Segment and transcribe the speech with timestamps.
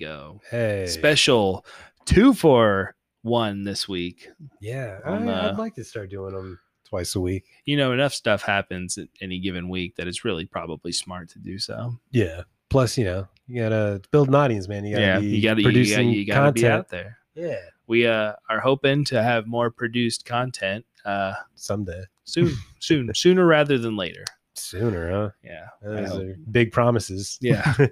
[0.00, 0.40] Go.
[0.50, 1.64] Hey, Special
[2.06, 4.28] two for one this week.
[4.60, 6.58] yeah, on, I, uh, I'd like to start doing them
[6.88, 7.44] twice a week.
[7.66, 11.38] You know, enough stuff happens at any given week that it's really probably smart to
[11.38, 11.98] do so.
[12.10, 12.42] Yeah.
[12.70, 14.84] Plus, you know, you gotta build an audience, man.
[14.84, 17.18] You gotta yeah, be you gotta, you producing gotta, you gotta be out there.
[17.34, 23.46] Yeah, We uh, are hoping to have more produced content uh, someday, soon, soon, sooner
[23.46, 24.24] rather than later.
[24.54, 25.30] sooner, huh?
[25.42, 25.66] Yeah.
[25.82, 27.38] Those are big promises.
[27.40, 27.74] Yeah.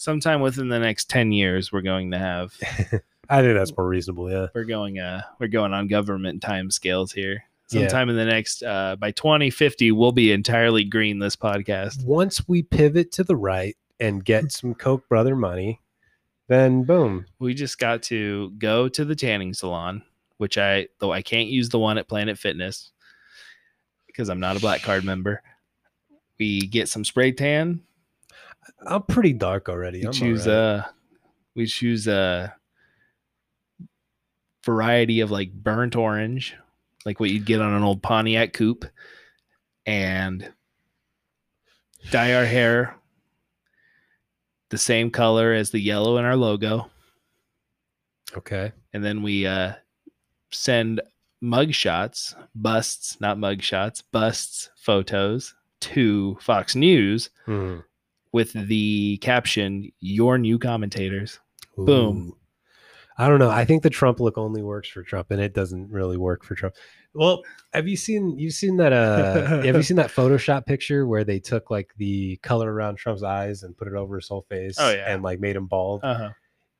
[0.00, 2.54] Sometime within the next 10 years, we're going to have
[3.28, 4.30] I think that's more reasonable.
[4.30, 4.46] Yeah.
[4.54, 7.80] we're going uh we're going on government time scales here Yeah.
[7.80, 12.62] sometime in the next uh by 2050 we'll be entirely green this podcast Once we
[12.62, 15.80] pivot to the right and get some Koch brother money,
[16.46, 17.26] then boom.
[17.40, 20.02] we just got to go to the tanning salon
[20.38, 22.92] which i though i can't use the one at planet fitness
[24.06, 25.42] because i'm not a black card member
[26.38, 27.80] we get some spray tan
[28.86, 30.00] I'm pretty dark already.
[30.00, 30.80] we I'm choose alright.
[30.84, 30.88] uh
[31.54, 32.54] we choose a
[34.64, 36.54] variety of like burnt orange
[37.06, 38.84] like what you'd get on an old pontiac coupe
[39.86, 40.52] and
[42.10, 42.94] dye our hair
[44.70, 46.90] the same color as the yellow in our logo
[48.36, 48.72] okay.
[48.92, 49.72] and then we uh
[50.50, 51.00] send
[51.40, 57.78] mug shots busts not mug shots busts photos to fox news Hmm.
[58.32, 61.40] With the caption your new commentators
[61.76, 62.34] Boom.
[63.20, 63.50] I don't know.
[63.50, 66.54] I think the Trump look only works for Trump, and it doesn't really work for
[66.54, 66.74] Trump.
[67.14, 71.24] Well, have you seen you've seen that uh have you seen that Photoshop picture where
[71.24, 74.76] they took like the color around Trump's eyes and put it over his whole face
[74.78, 75.12] Oh, yeah.
[75.12, 76.00] and like made him bald?
[76.04, 76.30] uh-huh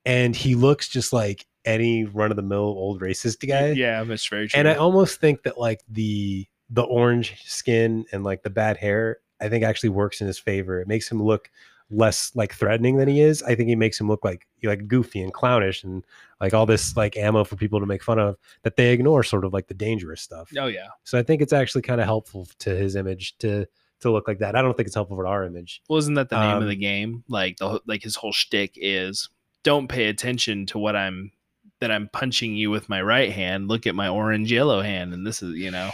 [0.04, 3.72] and he looks just like any run of the mill old racist guy.
[3.72, 4.58] Yeah, that's very true.
[4.58, 9.18] And I almost think that like the the orange skin and like the bad hair,
[9.40, 10.80] I think actually works in his favor.
[10.80, 11.50] It makes him look
[11.90, 13.42] less like threatening than he is.
[13.42, 16.04] I think he makes him look like like goofy and clownish and
[16.40, 19.44] like all this like ammo for people to make fun of that they ignore sort
[19.44, 20.50] of like the dangerous stuff.
[20.58, 20.88] oh yeah.
[21.04, 23.66] So I think it's actually kind of helpful to his image to
[24.00, 24.54] to look like that.
[24.54, 25.82] I don't think it's helpful for our image.
[25.88, 27.24] Well, isn't that the name of Um, the game?
[27.28, 29.28] Like the like his whole shtick is
[29.62, 31.32] don't pay attention to what I'm
[31.80, 33.68] that I'm punching you with my right hand.
[33.68, 35.90] Look at my orange yellow hand, and this is you know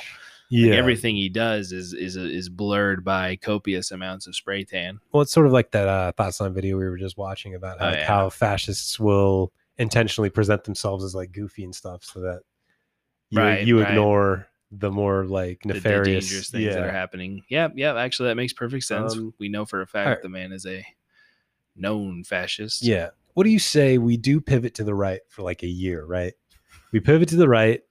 [0.51, 5.01] like, everything he does is is is blurred by copious amounts of spray tan.
[5.13, 7.79] Well, it's sort of like that uh, thoughts on video we were just watching about
[7.81, 8.07] Oh, like, yeah.
[8.07, 12.41] how fascists will intentionally present themselves as like goofy and stuff, so that
[13.31, 13.91] you, Right, you right.
[13.91, 17.43] ignore the more like nefarious the dangerous things that are happening.
[17.49, 17.95] Yeah, yeah.
[17.97, 19.15] Actually, that makes perfect sense.
[19.15, 20.23] Um, we know for a fact alright.
[20.23, 20.85] the man is a
[21.77, 22.83] known fascist.
[22.85, 23.11] Yeah.
[23.35, 26.35] What do you say we do pivot to the right for like a year, right?
[26.93, 27.83] We pivot to the right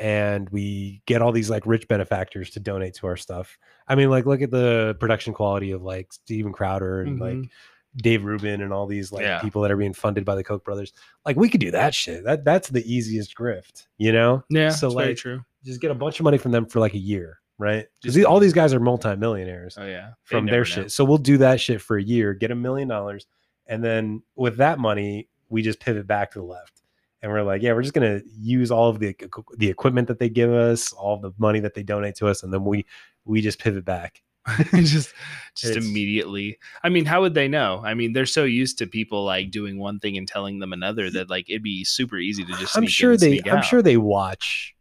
[0.00, 3.56] and we get all these like rich benefactors to donate to our stuff.
[3.88, 7.50] I mean, like look at the production quality of like Steven Crowder and like Mhm.
[7.96, 9.40] Dave Rubin and all these like Yeah.
[9.40, 10.92] people that are being funded by the Koch brothers.
[11.26, 12.24] Like we could do that shit.
[12.24, 14.42] That that's the easiest grift, you know?
[14.48, 15.44] Yeah, So like true.
[15.64, 17.86] just get a bunch of money from them for like a year, right?
[18.02, 20.64] Because all these guys are multimillionaires Oh yeah, from their know.
[20.64, 20.90] shit.
[20.90, 23.26] So we'll do that shit for a year, get a million dollars,
[23.66, 26.81] and then with that money, we just pivot back to the left.
[27.22, 29.14] And we're like, yeah, we're just gonna use all of the
[29.56, 32.52] the equipment that they give us, all the money that they donate to us, and
[32.52, 32.84] then we
[33.24, 34.22] we just pivot back.
[34.74, 35.14] just
[35.54, 38.88] just It's- immediately i mean how would they know i mean they're so used to
[38.88, 42.44] people like doing one thing and telling them another that like it'd be super easy
[42.46, 43.64] to just I'm sure they I'm out.
[43.64, 44.74] sure they watch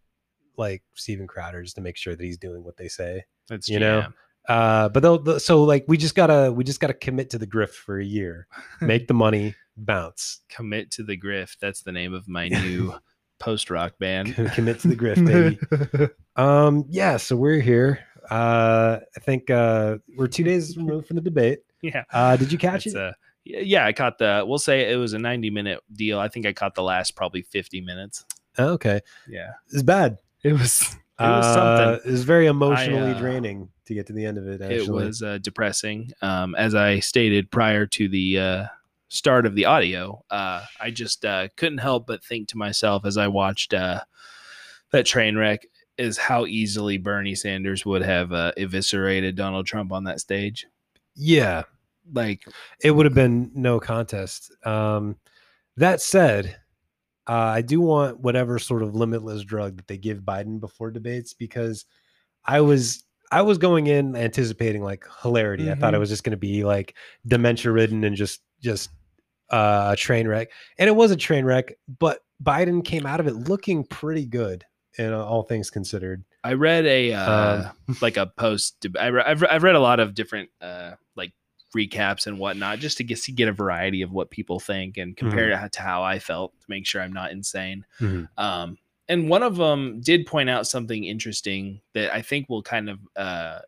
[0.58, 3.24] like Steven Crowder just to make sure that he's doing what they say.
[3.48, 4.56] that's you know, yeah.
[4.56, 7.46] Uh, but they'll, they'll- so like we just gotta we just gotta commit to the
[7.46, 8.48] grift for a year,
[8.82, 12.94] make the money, bounce, commit to the grift that's the name of my new
[13.40, 16.08] post rock band commit to the grift, baby.
[16.38, 18.00] Um, yeah, so we're here.
[18.30, 21.60] Uh, I think uh, we're two days removed from the debate.
[21.82, 23.02] yeah Uh, did you catch it's it?
[23.02, 26.46] a yeah, i caught the we'll say it was a 90 minute deal i think
[26.46, 28.24] i caught the last probably 50 minutes
[28.60, 30.20] Oh, okay, yeah it's bad.
[30.44, 30.82] it was
[31.20, 34.38] it was Uh, something It was very emotionally uh, draining to get to the end
[34.38, 34.62] of it.
[34.62, 36.12] it was uh, depressing.
[36.22, 38.66] Um, as I stated prior to the uh,
[39.12, 43.18] start of the audio, uh, I just uh, couldn't help but think to myself as
[43.18, 44.00] I watched uh,
[44.92, 45.68] that train wreck
[45.98, 50.66] is how easily Bernie Sanders would have uh, eviscerated Donald Trump on that stage.
[51.16, 51.64] yeah,
[52.14, 52.46] Like,
[52.82, 54.52] it would have been no contest.
[54.66, 55.18] Um,
[55.76, 56.56] that said,
[57.28, 61.34] uh, I do want whatever sort of limitless drug that they give Biden before debates
[61.34, 61.86] because
[62.46, 63.04] I was
[63.34, 65.72] I was going in anticipating like hilarity.
[65.72, 66.02] I thought it Mhm.
[66.02, 66.96] was just going to be like
[67.28, 68.90] dementia ridden and just just
[69.52, 71.74] uh, a train wreck, and it was a train wreck.
[72.00, 74.66] But Biden came out of it looking pretty good,
[74.98, 76.24] in all things considered.
[76.44, 78.86] I read a uh, Um, like a post.
[79.00, 81.34] I re- I've, re- I've read a lot of different uh, like
[81.78, 85.16] recaps and whatnot, just to get see, get a variety of what people think and
[85.16, 87.86] compare it to how I felt to make sure I'm not insane.
[88.00, 88.28] Mhm.
[88.38, 88.78] Um,
[89.08, 93.00] and one of them did point out something interesting that I think will kind of
[93.16, 93.60] uh,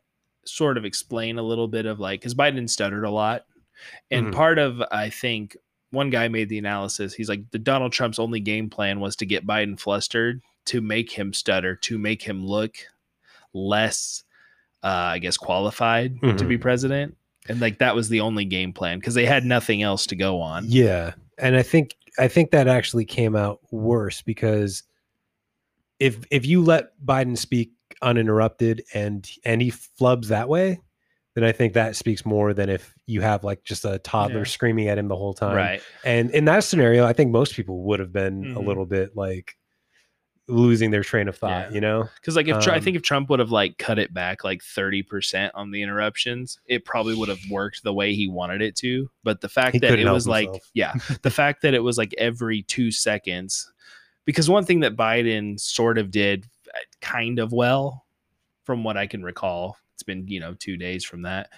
[0.45, 3.45] sort of explain a little bit of like because Biden stuttered a lot,
[4.09, 4.33] and Mhm.
[4.33, 5.57] part of I think
[5.93, 7.13] one guy made the analysis.
[7.13, 11.11] He's like the Donald Trump's only game plan was to get Biden flustered to make
[11.11, 12.75] him stutter to make him look
[13.53, 14.23] less,
[14.83, 17.15] uh, I guess, qualified to be president.
[17.47, 20.41] And like that was the only game plan because they had nothing else to go
[20.41, 20.65] on.
[20.67, 24.83] Yeah, and I think I think that actually came out worse because
[25.99, 30.79] if if you let Biden speak uninterrupted and and he flubs that way,
[31.35, 34.43] then I think that speaks more than if you have like just a toddler Yeah.
[34.45, 35.55] screaming at him the whole time.
[35.55, 35.81] Right.
[36.05, 38.65] And in that scenario, I think most people would have been a Mhm.
[38.67, 39.55] little bit like
[40.49, 41.69] losing their train of thought.
[41.69, 41.75] Yeah.
[41.75, 42.09] You know?
[42.15, 44.43] Because like if Tr- I Um, think if Trump would have like cut it back
[44.43, 48.61] like thirty percent on the interruptions, it probably would have worked the way he wanted
[48.61, 49.09] it to.
[49.23, 50.93] But the fact that it was like yeah,
[51.23, 53.71] the fact that it was like every two seconds,
[54.25, 58.05] because one thing that Biden sort of did uh, kind of well,
[58.65, 61.49] from what I can recall, it's been you know two days from that.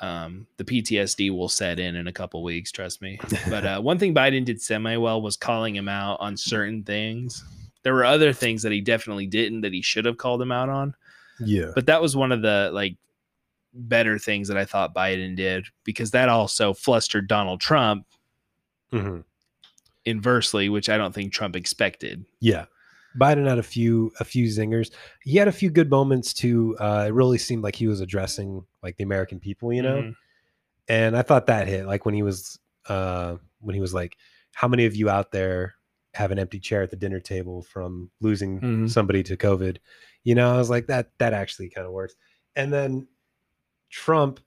[0.00, 3.18] Um, the PTSD will set in in a couple weeks, trust me.
[3.48, 7.42] But uh, one thing Biden did semi well was calling him out on certain things.
[7.82, 10.68] There were other things that he definitely didn't that he should have called him out
[10.68, 10.94] on.
[11.40, 11.70] Yeah.
[11.74, 12.96] But that was one of the like
[13.72, 18.06] better things that I thought Biden did because that also flustered Donald Trump
[18.90, 19.20] hmm
[20.06, 22.24] inversely, which I don't think Trump expected.
[22.40, 22.66] Yeah.
[23.18, 24.90] Biden had a few a few zingers.
[25.22, 26.76] He had a few good moments too.
[26.78, 30.02] Uh, it really seemed like he was addressing like the American people, you know.
[30.02, 30.16] Mhm.
[30.88, 32.58] And I thought that hit like when he was
[32.88, 34.16] uh when he was like,
[34.54, 35.74] How many of you out there
[36.14, 38.90] have an empty chair at the dinner table from losing Mhm.
[38.90, 39.78] somebody to COVID?
[40.24, 42.14] You know, I was like, that that actually kind of works.
[42.54, 43.06] And then
[43.90, 44.40] Trump,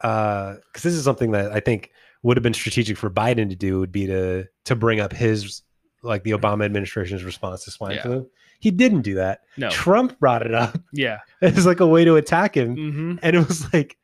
[0.00, 1.90] uh, because this is something that I think
[2.22, 5.62] would have been strategic for Biden to do would be to to bring up his
[6.02, 8.02] like the Obama administration's response to swine Yeah.
[8.02, 8.30] flu.
[8.60, 9.40] He didn't do that.
[9.56, 9.68] No.
[9.70, 11.18] Trump brought it up Yeah.
[11.40, 13.96] as like a way to attack him hmm and it was like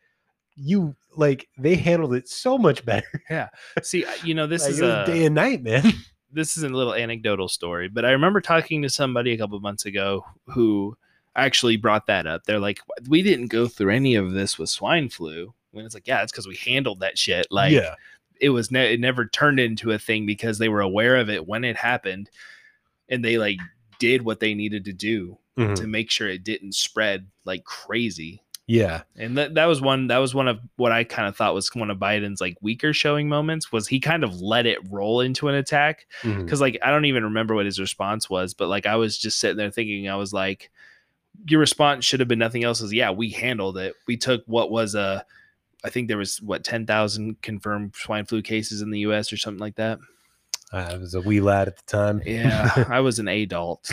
[0.57, 3.49] you like they handled it so much better Yeah.
[3.83, 5.85] See, you know, this Like, is a day and night man
[6.33, 9.85] this is a little anecdotal story, but I remember talking to somebody a couple months
[9.87, 10.97] ago who
[11.37, 12.43] actually brought that up.
[12.45, 15.55] They're like, we didn't go through any of this with swine flu.
[15.71, 17.47] When it's like, yeah, it's because we handled that shit.
[17.51, 17.95] Like, yeah
[18.41, 21.47] it was ne- it never turned into a thing because they were aware of it
[21.47, 22.31] when it happened,
[23.09, 23.59] and they like
[23.99, 25.77] did what they needed to do Mhm.
[25.77, 28.41] to make sure it didn't spread like crazy.
[28.67, 31.55] yeah And that, that was one that was one of what I kind of thought
[31.55, 35.21] was one of Biden's like weaker showing moments was he kind of let it roll
[35.21, 38.87] into an attack because like I don't even remember what his response was, but like
[38.87, 40.71] I was just sitting there thinking I was like,
[41.47, 42.81] your response should have been nothing else.
[42.81, 43.95] Is yeah, we handled it.
[44.09, 45.25] We took what was a,
[45.85, 49.33] I think there was what ten thousand confirmed swine flu cases in the U.S.
[49.33, 49.99] or something like that.
[50.73, 53.89] I was a wee lad at the time Yeah, I was an adult,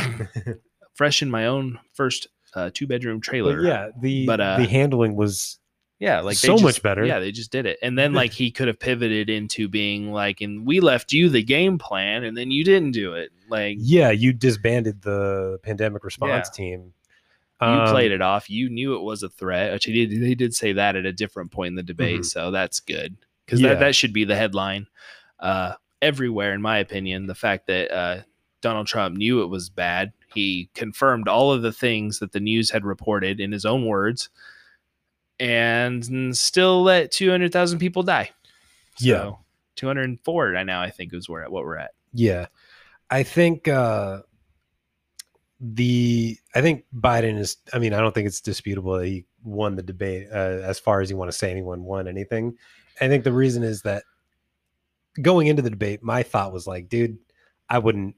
[0.93, 3.61] fresh in my own first uh, two bedroom but trailer.
[3.61, 5.59] yeah the But, uh, the handling was
[5.99, 7.05] Yeah, like they So just- much better.
[7.05, 10.41] Yeah, they just did it, and then like he could have pivoted into being like,
[10.41, 13.31] and we left you the game plan, and then you didn't do it.
[13.49, 16.93] Like yeah you disbanded the pandemic response team
[17.61, 18.49] you Um, played it off.
[18.49, 20.21] You knew it was a threat, which he did.
[20.21, 22.25] They did say that at a different point in the debate, Mhm.
[22.25, 23.15] so that's good
[23.45, 23.69] because Yeah.
[23.69, 24.87] that that should be the headline
[25.39, 27.25] uh, everywhere, in my opinion.
[27.27, 28.21] The fact that uh,
[28.61, 32.69] Donald Trump knew it was bad, he confirmed all of the things that the news
[32.69, 34.29] had reported in his own words,
[35.39, 38.31] and still let two hundred thousand people die.
[38.99, 39.31] Yeah.
[39.81, 40.79] hundred and four right now.
[40.81, 41.91] I think is where what we're at.
[42.13, 42.47] Yeah.
[43.09, 44.21] I think uh
[45.61, 49.75] the I think Biden is I mean, I don't think it's disputable that he won
[49.75, 52.57] the debate uh, as far as you want to say anyone won anything.
[52.99, 54.03] I think the reason is that
[55.21, 57.17] going into the debate, my thought was like, dude,
[57.69, 58.15] I wouldn't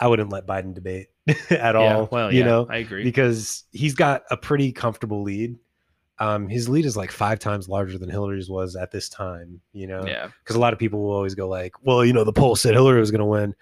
[0.00, 1.08] I wouldn't let Biden debate
[1.50, 2.08] at all.
[2.10, 3.04] well, you yeah, know, I agree.
[3.04, 5.56] because he's got a pretty comfortable lead.
[6.20, 9.86] Um, his lead is like five times larger than Hillary's was at this time, you
[9.86, 12.32] know yeah, because a lot of people will always go like, well, you know, the
[12.32, 13.54] poll said Hillary was going to win,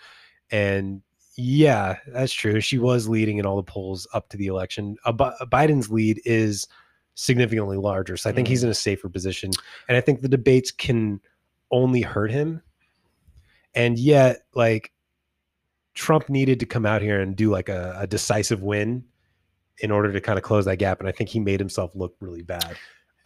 [0.51, 1.03] and
[1.37, 2.61] yeah, that's true.
[2.61, 4.97] She was leading in all the polls up to the election.
[5.05, 6.67] Uh, Biden's lead is
[7.15, 9.51] significantly larger, so I think he's in a safer position,
[9.89, 11.21] and I think the debates can
[11.71, 12.63] only hurt him.
[13.75, 14.93] And yet, like
[15.95, 19.05] Trump needed to come out here and do like a, a decisive win
[19.79, 22.17] in order to kind of close that gap, and I think he made himself look
[22.21, 22.77] really bad.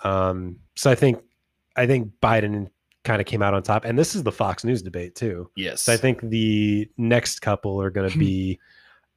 [0.02, 1.22] Um, so I think
[1.76, 2.70] I think Biden
[3.04, 5.50] kind of came out on top, and this is the Fox News debate too.
[5.56, 5.82] yes.
[5.82, 8.58] So I think the next couple are going to be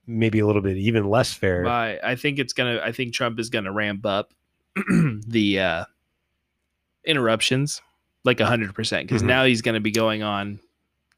[0.07, 1.65] maybe a little bit even less fair.
[1.67, 2.79] I, I think it's gonna.
[2.83, 4.33] I think Trump is gonna ramp up
[5.27, 5.85] the uh,
[7.05, 7.81] interruptions,
[8.23, 9.27] like hundred percent, because Mhm.
[9.27, 10.59] now he's going to be going on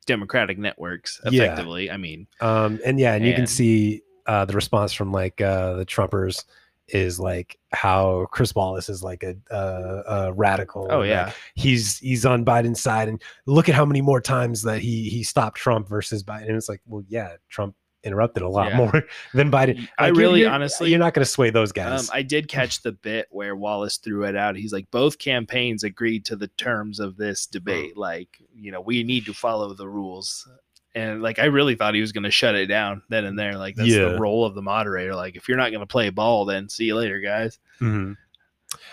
[0.06, 1.44] Democratic networks Yeah.
[1.44, 1.90] effectively.
[1.92, 5.74] I mean, Um, and yeah, and you can see uh, the response from like uh,
[5.76, 6.44] the Trumpers
[6.90, 10.88] is like how Chris Wallace is like a, uh, a radical.
[10.92, 14.62] oh yeah, like, he's he's on Biden's side, and look at how many more times
[14.64, 16.48] that he he stopped Trump versus Biden.
[16.48, 18.78] And it's like, well, yeah, Trump interrupted a lot Yeah.
[18.78, 19.88] more than Biden.
[19.98, 22.10] I Like, you're- really you're- honestly- you're not going to sway those Um, guys.
[22.14, 24.56] I did catch the bit where Wallace threw it out.
[24.56, 27.98] He's like, both campaigns agreed to the terms of this debate.
[27.98, 30.48] Like, you know, we need to follow the rules.
[30.96, 33.58] And like, I really thought he was going to shut it down then and there.
[33.58, 34.10] Like, that's Yeah.
[34.10, 35.14] the role of the moderator.
[35.14, 37.60] Like, if you're not going to play ball, then see you later, guys.
[37.82, 38.16] Mhm.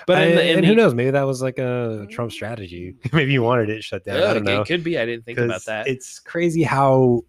[0.07, 0.95] But in and, the, in and who knows?
[0.95, 2.97] Maybe that was like a Trump strategy.
[3.13, 4.23] maybe he wanted it shut down.
[4.23, 4.63] I don't know.
[4.63, 4.99] It could be.
[4.99, 5.87] I didn't think about that.
[5.87, 7.23] It's crazy how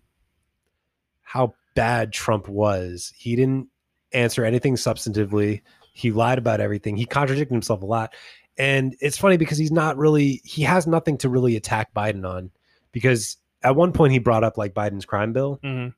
[1.21, 3.13] how bad Trump was.
[3.15, 3.67] He didn't
[4.11, 5.61] answer anything substantively.
[5.93, 6.95] He lied about everything.
[6.97, 8.13] He contradicted himself a lot.
[8.57, 12.51] And it's funny because he's not really he has nothing to really attack Biden on
[12.91, 15.93] because at one point he brought up like Biden's crime bill, Mhm.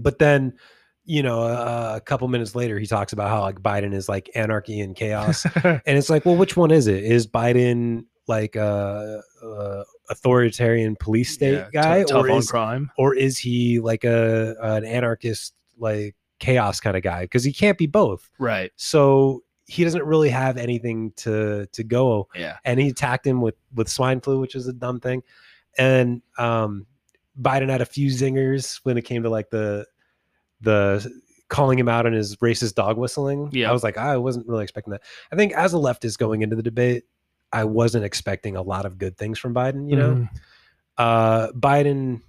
[0.00, 0.54] but then
[1.04, 4.30] you know uh, a couple minutes later he talks about how like Biden is like
[4.34, 9.22] anarchy and chaos and it's like well which one is it is Biden like a,
[9.44, 12.90] uh authoritarian police state Yeah, guy tough or on is crime.
[12.96, 17.76] or is he like a an anarchist like chaos kind of guy because he can't
[17.78, 18.70] be both Right.
[18.76, 22.56] so he doesn't really have anything to to go Yeah.
[22.64, 25.22] and he attacked him with with swine flu which is a dumb thing
[25.78, 26.86] and um
[27.40, 29.84] biden had a few zingers when it came to like the
[30.60, 31.04] the
[31.48, 33.68] calling him out on his racist dog whistling Yeah.
[33.70, 35.02] i was like i wasn't really expecting that
[35.32, 37.04] i think as a leftist going into the debate
[37.52, 40.28] i wasn't expecting a lot of good things from biden you know Mhm.
[40.98, 42.20] uh biden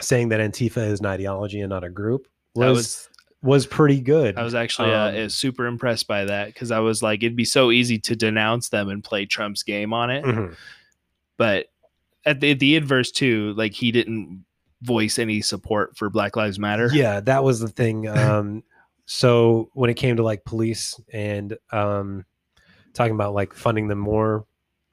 [0.00, 3.08] saying that antifa is an ideology and not a group was was,
[3.40, 6.80] was pretty good I was actually uh, Um, uh, super impressed by that because I
[6.80, 10.24] was like, it'd be so easy to denounce them and play Trump's game on it.
[10.24, 10.56] Mhm.
[11.36, 11.66] But
[12.28, 14.44] at the, the inverse too, like he didn't
[14.82, 16.88] voice any support for Black Lives Matter.
[16.92, 18.06] Yeah, that was the thing.
[18.08, 18.62] Um,
[19.06, 22.24] so when it came to like police and um,
[22.92, 24.44] talking about like funding them more,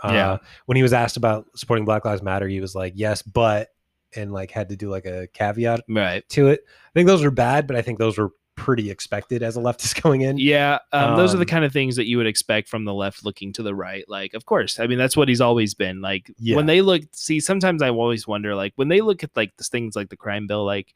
[0.01, 0.37] uh, Yeah.
[0.67, 3.69] when he was asked about supporting Black Lives Matter, he was like, "Yes, but,"
[4.15, 6.27] and like had to do like a caveat Right.
[6.29, 6.61] to it.
[6.65, 10.01] I think those were bad, but I think those were pretty expected as a leftist
[10.03, 10.37] going in.
[10.37, 12.93] Yeah, um, those are the Um, kind of things that you would expect from the
[12.93, 14.03] left looking to the right.
[14.07, 16.01] Like, of course, I mean that's what he's always been.
[16.01, 16.55] Like Yeah.
[16.55, 19.63] when they look, see, sometimes I always wonder, like when they look at like the
[19.63, 20.93] things like the crime bill, like,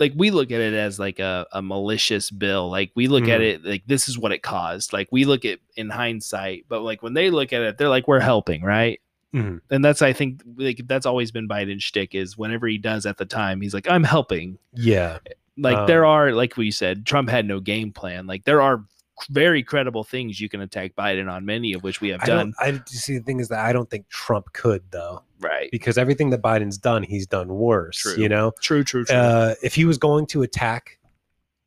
[0.00, 2.68] like we look at it as like a, a malicious bill.
[2.70, 3.44] Like we look at Mhm.
[3.54, 4.92] it like this is what it caused.
[4.92, 8.08] Like we look at in hindsight, but like when they look at it, they're like
[8.08, 9.00] we're helping, right?
[9.32, 9.60] Mhm.
[9.70, 13.18] And that's I think like that's always been Biden's shtick is whenever he does at
[13.18, 15.18] the time, he's like I'm helping Yeah,
[15.56, 18.84] like Um, there are like we said trump had no game plan like there are
[19.30, 22.54] very credible things you can attack biden on many of which we have I done.
[22.58, 23.18] I see.
[23.18, 26.78] The thing is that I don't think Trump could though, right because everything that Biden's
[26.78, 27.98] done, he's done worse.
[27.98, 28.16] True.
[28.16, 30.98] You know, true true true uh, if he was going to attack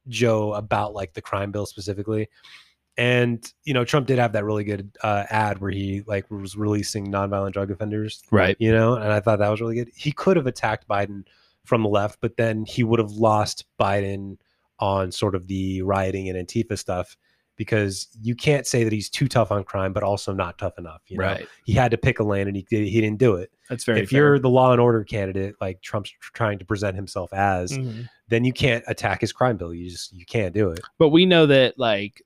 [0.09, 2.27] Joe about like the crime bill specifically,
[2.97, 6.57] and you know Trump did have that really good uh, ad where he like was
[6.57, 8.57] releasing nonviolent drug offenders, Right.
[8.59, 9.89] You know, and I thought that was really good.
[9.95, 11.23] He could have attacked Biden
[11.67, 14.37] from the left, but then he would have lost Biden
[14.79, 17.17] on sort of the rioting and Antifa stuff
[17.55, 21.01] because you can't say that he's too tough on crime, but also not tough enough.
[21.07, 23.35] You know, right he had to pick a lane and he did, he didn't do
[23.35, 23.51] it.
[23.69, 27.33] that's very if you're the law and order candidate, like Trump's trying to present himself
[27.33, 28.07] as, Mhm.
[28.27, 29.73] then you can't attack his crime bill.
[29.73, 30.81] You just you can't do it.
[30.99, 32.21] but we know that like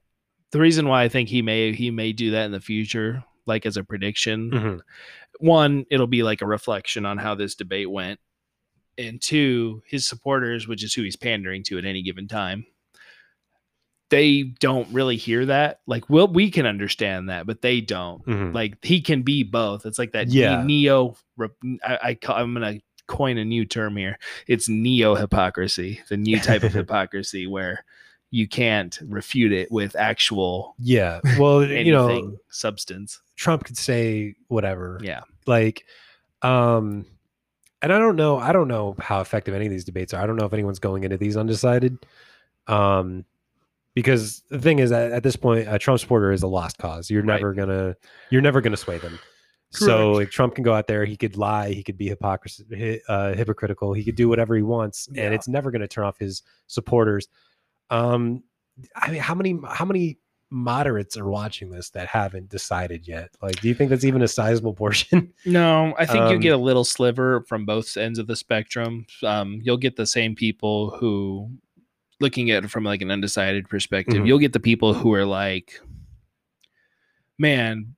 [0.52, 3.66] the reason why i think he may he may do that in the future like
[3.66, 4.78] as a prediction Mm-hmm.
[5.40, 8.20] one it'll be like a reflection on how this debate went
[8.98, 12.66] and two his supporters which is who he's pandering to at any given time
[14.10, 18.54] they don't really hear that like well we can understand that but they don't Mhm.
[18.54, 20.64] like he can be both it's like that Yeah.
[20.64, 21.16] neo
[21.84, 24.18] I, I call, i'm gonna coin a new term here
[24.48, 27.86] it's neo hypocrisy the new type of hypocrisy where
[28.34, 31.20] you can't refute it with actual Yeah.
[31.38, 35.00] Well, you know, substance Trump could say whatever.
[35.04, 35.84] yeah Like,
[36.42, 37.06] um,
[37.82, 38.38] and I don't know.
[38.38, 40.22] I don't know how effective any of these debates are.
[40.22, 41.98] I don't know if anyone's going into these undecided.
[42.68, 43.26] Um,
[43.94, 47.10] because the thing is, at, at this point, a Trump supporter is a lost cause.
[47.10, 47.36] You're Right.
[47.36, 47.96] never gonna,
[48.30, 49.20] you're never gonna sway them.
[49.74, 53.02] So like, Trump can go out there, he could lie, he could be hypocrisy, hy-
[53.14, 55.24] uh, hypocritical, he could do whatever he wants, Yeah.
[55.24, 57.28] and it's never going to turn off his supporters.
[57.90, 58.44] Um,
[58.96, 60.18] I mean, how many how many
[60.54, 63.30] moderates are watching this that haven't decided yet?
[63.42, 65.34] Like, do you think that's even a sizable portion?
[65.46, 69.06] No, I think you Um, get a little sliver from both ends of the spectrum.
[69.24, 71.50] Um, you'll get the same people who,
[72.20, 74.28] looking at it from like an undecided perspective, Mhm.
[74.28, 75.80] you'll get the people who are like,
[77.40, 77.96] man,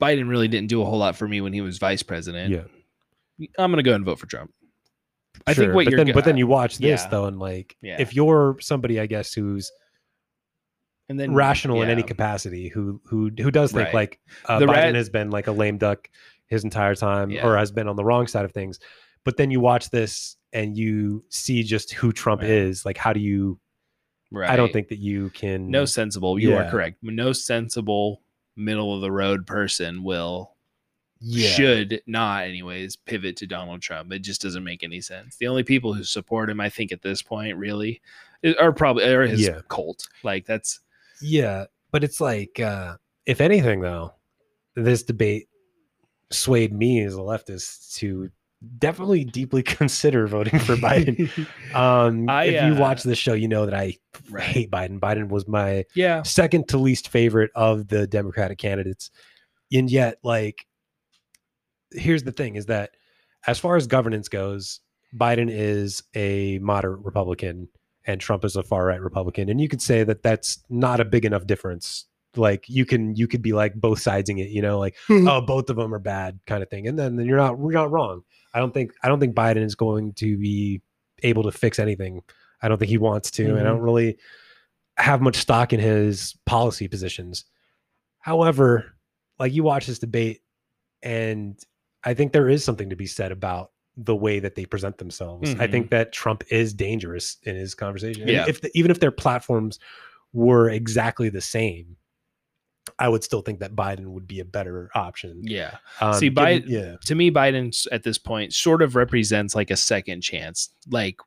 [0.00, 2.50] Biden really didn't do a whole lot for me when he was vice president.
[2.50, 3.46] Yeah.
[3.58, 4.52] I'm gonna go and vote for Trump.
[5.46, 7.08] I think Sure, what but you're then, but then you watch this Yeah.
[7.08, 7.96] though, and like, Yeah.
[8.00, 9.70] if you're somebody, I guess, who's
[11.08, 13.94] And then rational in any capacity, who who who does think Right.
[13.94, 16.08] like uh, The Biden rat- has been like a lame duck
[16.46, 17.46] his entire time, Yeah.
[17.46, 18.78] or has been on the wrong side of things,
[19.24, 22.50] but then you watch this and you see just who Trump Right.
[22.50, 22.84] is.
[22.86, 23.58] Like, how do you?
[24.30, 24.48] Right.
[24.48, 25.70] I don't think that you can.
[25.70, 26.38] no sensible.
[26.38, 26.98] You are correct.
[27.02, 28.22] No sensible
[28.56, 30.54] middle of the road person will
[31.20, 34.12] yeah, should not anyways pivot to Donald Trump.
[34.12, 35.36] It just doesn't make any sense.
[35.36, 38.00] The only people who support him, I think, at this point, really,
[38.58, 39.60] are probably are his Yeah.
[39.68, 40.08] cult.
[40.22, 40.80] Like that's
[41.20, 44.14] Yeah, but it's like, uh, if anything, though,
[44.74, 45.48] this debate
[46.30, 48.30] swayed me as a leftist to
[48.78, 51.46] definitely deeply consider voting for Biden.
[51.74, 53.96] Um, I, if you uh, watch this show, you know that I
[54.28, 54.44] Right.
[54.44, 55.00] hate Biden.
[55.00, 59.10] Biden was my yeah, second to least favorite of the Democratic candidates,
[59.72, 60.66] and yet, like,
[61.92, 62.90] here's the thing: is that
[63.46, 64.80] as far as governance goes,
[65.16, 67.68] Biden is a moderate Republican
[68.06, 71.04] and Trump is a far right Republican, and you could say that that's not a
[71.04, 72.06] big enough difference.
[72.36, 75.28] Like you can you could be like both sidesing it, you know, like hmm.
[75.28, 77.72] oh both of them are bad kind of thing, and then, then you're not you're
[77.72, 78.22] not wrong.
[78.54, 80.80] I don't think I don't think Biden is going to be
[81.22, 82.22] able to fix anything.
[82.62, 83.66] I don't think he wants to, and I mm-hmm.
[83.66, 84.18] don't really
[84.96, 87.44] have much stock in his policy positions.
[88.20, 88.94] However,
[89.38, 90.42] like you watch this debate,
[91.02, 91.58] and
[92.04, 95.54] I think there is something to be said about the way that they present themselves.
[95.58, 98.26] I think that Trump is dangerous in his conversation.
[98.26, 98.46] Yeah.
[98.48, 99.78] If the, even if their platforms
[100.32, 101.96] were exactly the same,
[102.98, 105.42] I would still think that Biden would be a better option.
[105.44, 105.76] yeah.
[106.00, 109.76] Um, See, Biden- yeah, To me, Biden at this point sort of represents like a
[109.76, 110.70] second chance.
[110.90, 111.18] Like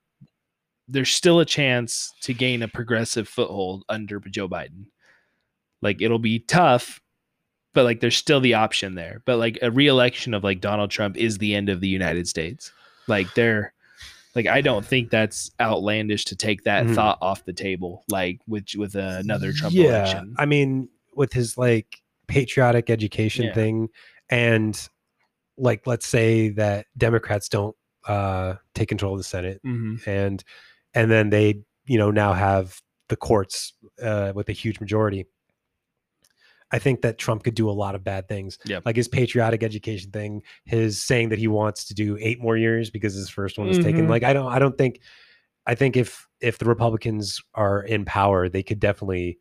[0.87, 4.85] there's still a chance to gain a progressive foothold under Joe Biden.
[5.81, 6.99] Like it'll be tough,
[7.75, 9.21] but like there's still the option there.
[9.25, 12.71] But like a reelection of like Donald Trump is the end of the United States.
[13.07, 13.73] Like they're
[14.33, 16.95] like I don't think that's outlandish to take that Mhm.
[16.95, 18.03] thought off the table.
[18.09, 20.33] Like with with another Trump yeah, election.
[20.39, 23.53] I mean, with his like patriotic education Yeah.
[23.53, 23.89] thing,
[24.29, 24.89] and
[25.57, 27.75] like let's say that Democrats don't
[28.07, 30.05] uh, take control of the Senate, Mhm.
[30.07, 30.43] and
[30.93, 35.25] and then they you know now have the courts uh, with a huge majority.
[36.71, 38.57] I think that Trump could do a lot of bad things.
[38.65, 38.83] Yep.
[38.85, 42.89] Like his patriotic education thing, his saying that he wants to do eight more years
[42.89, 44.07] because his first one was taken.
[44.07, 44.09] Mhm.
[44.09, 44.99] Like I don't I don't think
[45.67, 49.37] I think if if the Republicans are in power, they could definitely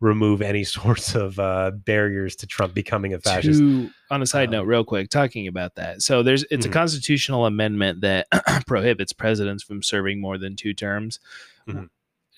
[0.00, 3.60] remove any sorts of uh, barriers to Trump becoming a fascist.
[3.60, 6.02] To, on a side Um, note, real quick, talking about that.
[6.02, 6.70] So there's it's Mhm.
[6.70, 8.26] a constitutional amendment that
[8.66, 11.20] prohibits presidents from serving more than two terms.
[11.68, 11.88] Mhm.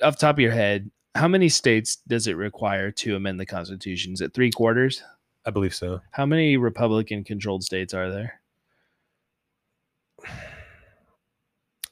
[0.03, 3.47] Off the top of your head, how many states does it require to amend the
[3.47, 4.13] Constitution?
[4.13, 5.03] Is it three quarters?
[5.45, 6.01] I believe so.
[6.13, 8.41] How many Republican controlled states are there?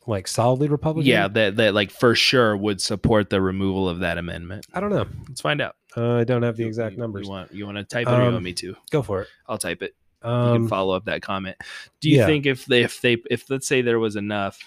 [0.06, 1.08] Like solidly Republican.
[1.10, 4.66] Yeah, that that like for sure would support the removal of that amendment.
[4.72, 5.06] I don't know.
[5.28, 5.76] Let's find out.
[5.96, 7.26] Uh, I don't have the exact you- numbers.
[7.26, 8.74] You want you want to type it or you Um, want me to?
[8.90, 9.28] Go for it.
[9.46, 9.94] I'll type it.
[10.24, 11.56] you Um, can follow up that comment.
[12.00, 12.26] Do you yeah.
[12.26, 14.58] think if they if they if let's say there was enough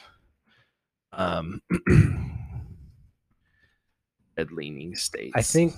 [1.14, 1.62] um
[4.52, 5.74] leaning states I think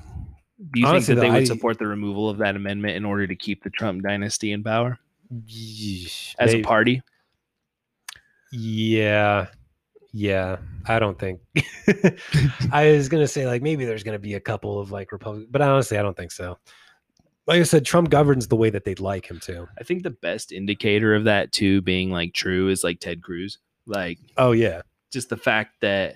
[0.72, 2.96] do you honestly, think that they though, would I- support the removal of that amendment
[2.96, 4.98] in order to keep the Trump dynasty in power
[6.40, 7.02] as they- a party?
[8.52, 9.48] Yeah.
[10.14, 10.58] Yeah.
[10.86, 11.42] I don't think
[12.72, 15.62] I was gonna say like maybe there's gonna be a couple of like Republic, but
[15.62, 16.58] honestly, I don't think so.
[17.48, 19.68] Like I said, Trump governs the way that they'd like him to.
[19.78, 23.58] I think the best indicator of that too being like true is like Ted Cruz.
[23.88, 24.82] Like Oh yeah.
[25.12, 26.16] just the fact that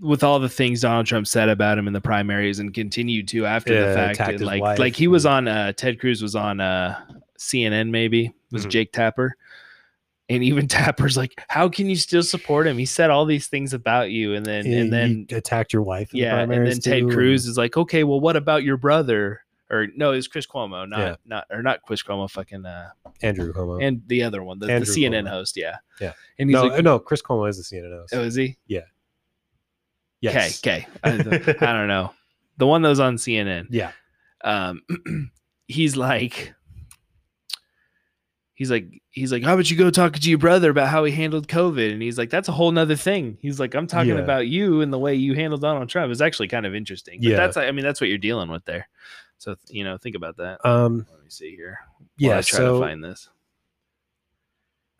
[0.00, 3.46] with all the things Donald Trump said about him in the primaries and continued to
[3.46, 6.34] after Yeah, the fact, and like wife like he was on uh, Ted Cruz was
[6.34, 7.00] on uh,
[7.38, 8.70] CNN maybe was Mhm.
[8.70, 9.36] Jake Tapper,
[10.28, 12.76] and even Tapper's like, how can you still support him?
[12.78, 16.12] He said all these things about you, and then Yeah, and then attacked your wife.
[16.12, 18.64] in the yeah, and then Ted too, Cruz and- is like, okay, well, what about
[18.64, 19.40] your brother?
[19.70, 21.16] Or no, it's Chris Cuomo, not Yeah.
[21.24, 22.90] not or not Chris Cuomo, fucking uh,
[23.22, 23.82] Andrew Cuomo.
[23.82, 25.28] and the other one, the, the CNN Cuomo.
[25.30, 26.12] host, yeah, Yeah.
[26.38, 28.12] and he's no, like, no, Chris Cuomo is the CNN host.
[28.14, 28.56] oh, is he?
[30.32, 30.60] Yes.
[30.62, 31.56] Okay, okay.
[31.60, 32.12] I, I don't know.
[32.56, 33.66] The one that was on CNN.
[33.70, 33.92] Yeah.
[34.42, 34.82] Um,
[35.68, 36.54] he's like,
[38.54, 41.12] he's like, he's like, how about you go talk to your brother about how he
[41.12, 41.92] handled COVID?
[41.92, 43.38] And he's like, that's a whole nother thing.
[43.40, 44.22] He's like, I'm talking Yeah.
[44.22, 46.12] about you and the way you handled Donald Trump.
[46.12, 47.20] It's actually kind of interesting.
[47.20, 47.36] But Yeah.
[47.36, 48.88] that's, I mean, that's what you're dealing with there.
[49.38, 50.64] So you know, think about that.
[50.64, 51.06] Um.
[51.10, 51.80] Let me see here.
[52.16, 52.38] Yeah.
[52.38, 53.28] I try So, to find this.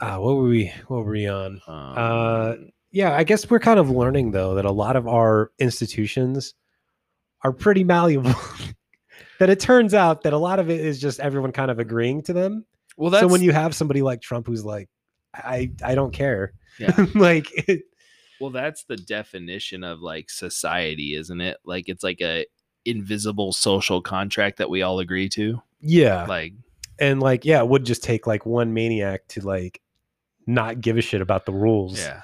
[0.01, 0.73] uh, what were we?
[0.89, 1.61] What were we on?
[1.67, 2.55] Um, Uh,
[2.95, 6.55] yeah, I guess we're kind of learning though that a lot of our institutions
[7.43, 8.35] are pretty malleable.
[9.41, 12.23] that it turns out that a lot of it is just everyone kind of agreeing
[12.23, 12.65] to them.
[12.97, 14.89] Well, that's so when you have somebody like Trump who's like,
[15.35, 16.95] I I don't care, yeah.
[17.17, 17.83] like it,
[18.41, 21.57] Well, that's the definition of like society, isn't it?
[21.65, 22.47] Like it's like a
[22.85, 25.61] invisible social contract that we all agree to.
[25.81, 26.53] yeah, Like
[27.01, 29.81] and like yeah, it would just take like one maniac to like
[30.47, 31.99] not give a shit about the rules.
[31.99, 32.23] Yeah.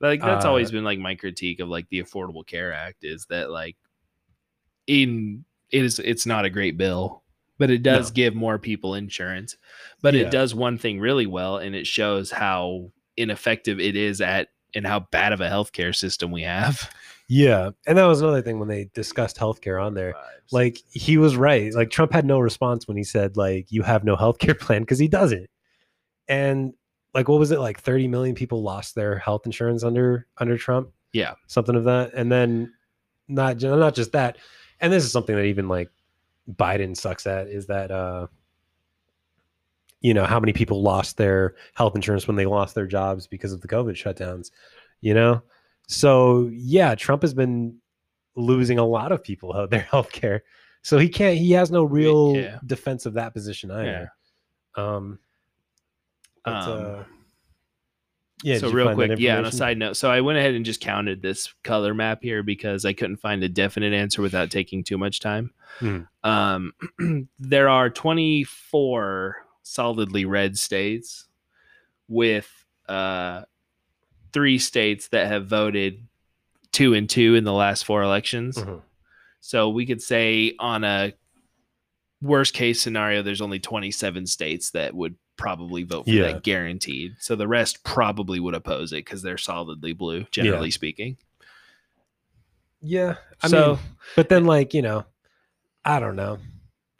[0.00, 3.26] Like that's Uh, always been like my critique of like the Affordable Care Act is
[3.30, 3.76] that like
[4.86, 7.22] in it is it's not a great bill,
[7.58, 8.14] but it does No.
[8.14, 9.56] give more people insurance.
[10.02, 10.22] But Yeah.
[10.22, 14.86] it does one thing really well and it shows how ineffective it is at and
[14.86, 16.90] how bad of a healthcare system we have.
[17.28, 20.14] yeah, and that was another thing when they discussed healthcare on there.
[20.50, 21.72] Like he was right.
[21.74, 24.98] Like Trump had no response when he said like you have no healthcare plan because
[24.98, 25.48] he doesn't.
[26.26, 26.72] And
[27.14, 30.90] like what was it like 30 million people lost their health insurance under under Trump?
[31.12, 31.34] Yeah.
[31.46, 32.12] Something of that.
[32.14, 32.72] And then
[33.28, 34.38] not not just that.
[34.80, 35.90] And this is something that even like
[36.50, 38.26] Biden sucks at is that uh
[40.00, 43.52] you know how many people lost their health insurance when they lost their jobs because
[43.52, 44.50] of the covid shutdowns
[45.00, 45.42] you know
[45.86, 47.76] so yeah trump has been
[48.36, 50.42] losing a lot of people out their health care
[50.82, 52.58] so he can't he has no real yeah.
[52.66, 54.12] defense of that position either
[54.76, 55.18] um
[56.44, 57.04] but, Um, uh,
[58.42, 59.38] yeah so real quick, yeah.
[59.38, 62.42] On a side note, so I went ahead and just counted this color map here
[62.42, 65.52] because I couldn't find a definite answer without taking too much time.
[65.78, 66.00] Hmm.
[66.24, 66.72] Um,
[67.38, 71.26] there are 24 solidly red states,
[72.10, 72.50] with
[72.88, 73.42] uh,
[74.32, 76.06] three states that have voted
[76.72, 78.56] two and two in the last four elections.
[78.58, 78.82] Mhm.
[79.40, 81.14] So we could say on a
[82.20, 86.24] worst case scenario, there's only 27 states that would probably vote for Yeah.
[86.32, 87.16] that guaranteed.
[87.18, 91.16] So the rest probably would oppose it because they're solidly blue, generally speaking.
[92.82, 93.78] yeah i so mean
[94.16, 95.04] but then like you know
[95.84, 96.38] i don't know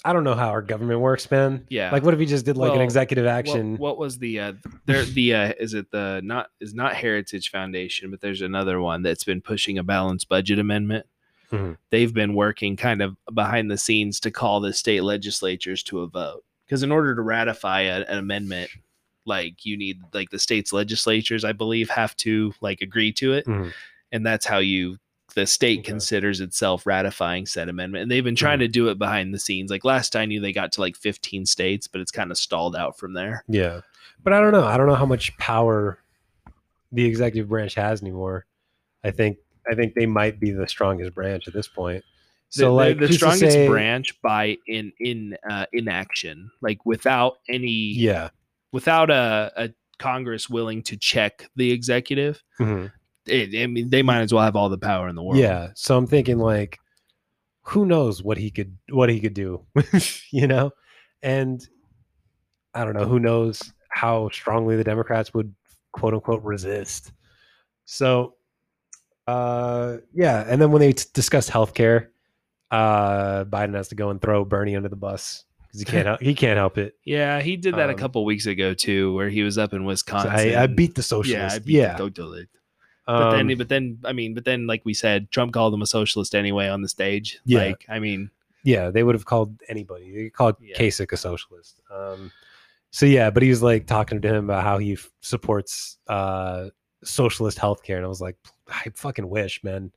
[0.04, 2.56] i don't know how our government works man yeah, like what if he just did
[2.58, 4.52] like an executive action what was the uh
[4.84, 9.02] there the uh is it the not is not Heritage Foundation, but there's another one
[9.02, 11.06] that's been pushing a balanced budget amendment.
[11.50, 11.78] Mhm.
[11.90, 16.06] They've been working kind of behind the scenes to call the state legislatures to a
[16.06, 16.44] vote.
[16.70, 18.70] Because in order to ratify a, an amendment,
[19.26, 23.44] like you need like the state's legislatures, I believe, have to like agree to it.
[23.44, 23.72] Mhm.
[24.12, 24.98] And that's how you
[25.34, 25.90] the state Okay.
[25.90, 28.02] considers itself ratifying said amendment.
[28.02, 29.68] And they've been trying to do it behind the scenes.
[29.70, 32.76] Like last I knew they got to like 15 states, but it's kind of stalled
[32.76, 33.44] out from there.
[33.48, 33.80] Yeah.
[34.22, 34.64] But I don't know.
[34.64, 35.98] I don't know how much power
[36.92, 38.46] the executive branch has anymore.
[39.02, 42.04] I think I think they might be the strongest branch at this point.
[42.50, 47.38] So the, like the, the strongest say- branch by in in uh, inaction, like without
[47.48, 48.30] any Yeah.
[48.72, 52.42] without a, a Congress willing to check the executive.
[52.60, 52.90] Mhm.
[53.26, 55.38] It, I mean, they might as well have all the power in the world.
[55.38, 55.68] Yeah.
[55.74, 56.78] So I'm thinking like
[57.62, 59.64] who knows what he could what he could do,
[60.32, 60.72] you know?
[61.22, 61.60] And
[62.74, 65.54] I don't know, who knows how strongly the Democrats would
[65.92, 67.12] quote unquote resist.
[67.84, 68.34] So
[69.26, 72.08] uh yeah, and then when they t- discuss healthcare,
[72.70, 76.20] uh Biden has to go and throw Bernie under the bus because he can't help,
[76.20, 76.96] he can't help it.
[77.04, 79.84] yeah, he did that a Um, couple weeks ago too, where he was up in
[79.84, 80.30] Wisconsin.
[80.30, 81.62] I, I beat the yeah, socialist.
[81.66, 82.48] Yeah, the socialist.
[83.06, 85.82] But Um, then, but then, I mean, but then, like we said, Trump called him
[85.82, 87.40] a socialist anyway on the stage.
[87.44, 87.64] Yeah.
[87.64, 88.30] Like, I mean,
[88.62, 90.12] yeah, they would have called anybody.
[90.14, 90.76] They called Yeah.
[90.78, 91.80] Kasich a socialist.
[91.90, 92.30] Um,
[92.92, 96.68] so yeah, but he was like talking to him about how he f- supports uh,
[97.02, 98.36] socialist healthcare, and I was like,
[98.68, 99.90] I fucking wish, man.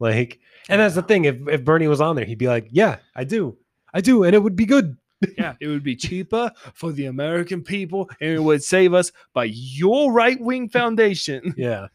[0.00, 1.24] Like, and that's the thing.
[1.24, 3.56] If if Bernie was on there, he'd be like, Yeah, I do,
[3.92, 4.96] I do, and it would be good.
[5.38, 9.44] yeah, it would be cheaper for the American people, and it would save us by
[9.44, 11.54] your right wing foundation.
[11.58, 11.90] Yeah, And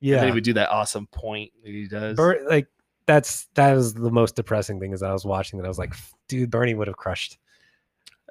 [0.00, 0.24] yeah.
[0.26, 2.16] he would do that awesome point that he does.
[2.16, 2.66] Ber- like
[3.06, 4.92] that's that is the most depressing thing.
[4.92, 5.94] Is I was watching that, I was like,
[6.28, 7.38] dude, Bernie would have crushed.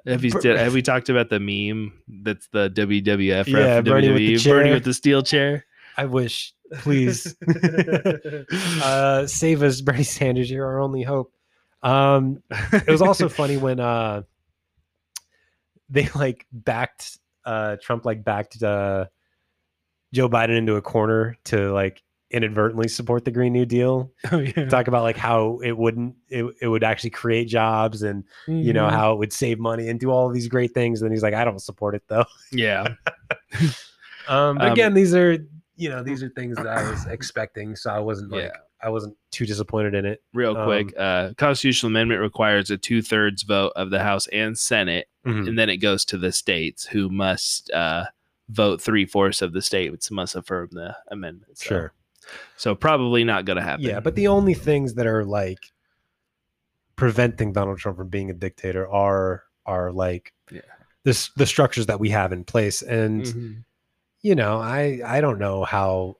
[0.06, 3.82] have, you, Ber- did, have we talked about the meme that's the WWF Yeah, for
[3.82, 4.48] Bernie with the WWE?
[4.48, 5.64] Bernie with the steel chair.
[5.96, 7.34] I wish, please.
[8.82, 11.32] uh save us bernie sanders you're our only hope
[11.82, 14.22] um it was also funny when uh
[15.88, 19.04] they like backed uh trump like backed uh
[20.12, 22.02] joe biden into a corner to like
[22.32, 24.68] inadvertently support the green new deal oh, yeah.
[24.68, 28.86] talk about like how it wouldn't it, it would actually create jobs and you know
[28.88, 28.90] Mhm.
[28.90, 31.34] how it would save money and do all these great things and then he's like
[31.34, 32.94] i don't support it though yeah.
[34.26, 35.38] um, Um, again these are
[35.76, 38.56] you know these are things that i was expecting so i wasn't like Yeah.
[38.82, 43.42] i wasn't too disappointed in it Real quick, uh, constitutional amendment requires a two thirds
[43.42, 45.48] vote of the House and Senate, Mhm.
[45.48, 48.04] and then it goes to the states who must uh,
[48.48, 51.58] vote three fourths of the states must affirm the amendment.
[51.58, 51.92] So, Sure.
[52.56, 53.84] So probably not going to happen.
[53.84, 55.72] Yeah, but the only things that are like
[56.96, 60.60] preventing Donald Trump from being a dictator are are like Yeah.
[61.04, 63.64] this the structures that we have in place and Mhm.
[64.26, 66.16] You know i i don't know how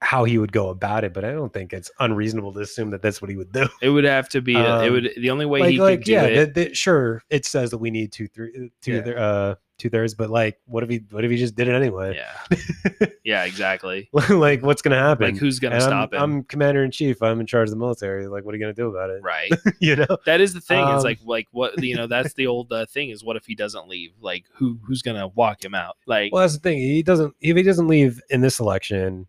[0.00, 3.00] how he would go about it but i don't think it's unreasonable to assume that
[3.00, 4.54] that's what he would do It would have to be.
[4.56, 5.10] a- it Um, would.
[5.16, 6.36] The only way like he like could do yeah it.
[6.36, 9.12] that- that- sure it says that we need two three two Yeah.
[9.12, 12.14] uh two thirds but like what if he what if he just did it anyway
[12.14, 13.06] yeah.
[13.24, 13.44] yeah.
[13.44, 14.08] Exactly.
[14.30, 16.22] like what's gonna happen Like who's gonna And I'm- stop him?
[16.22, 17.20] I'm commander in chief.
[17.22, 18.28] I'm in charge of the military.
[18.28, 19.22] Like, what are you gonna do about it?
[19.22, 19.50] right.
[19.80, 20.18] you know?
[20.26, 20.78] That is the thing.
[20.84, 22.06] Um, is like like what you know.
[22.06, 23.10] That's the old uh, thing.
[23.10, 24.12] Is what if he doesn't leave?
[24.20, 25.96] Like who who's gonna walk him out?
[26.06, 26.78] Like Well, that's the thing.
[26.78, 27.34] He doesn't.
[27.40, 29.26] If he doesn't leave in this election,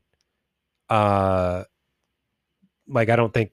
[0.90, 1.64] uh,
[2.88, 3.52] like I don't think,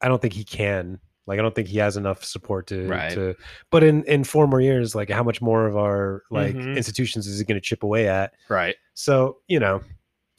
[0.00, 0.98] I don't think he can.
[1.26, 2.88] Like, I don't think he has enough support to.
[2.88, 3.12] Right.
[3.12, 3.36] to
[3.70, 6.76] but in in four more years, like, how much more of our like Mhm.
[6.76, 8.32] institutions is he going to chip away at?
[8.48, 8.74] right.
[8.94, 9.82] So you know,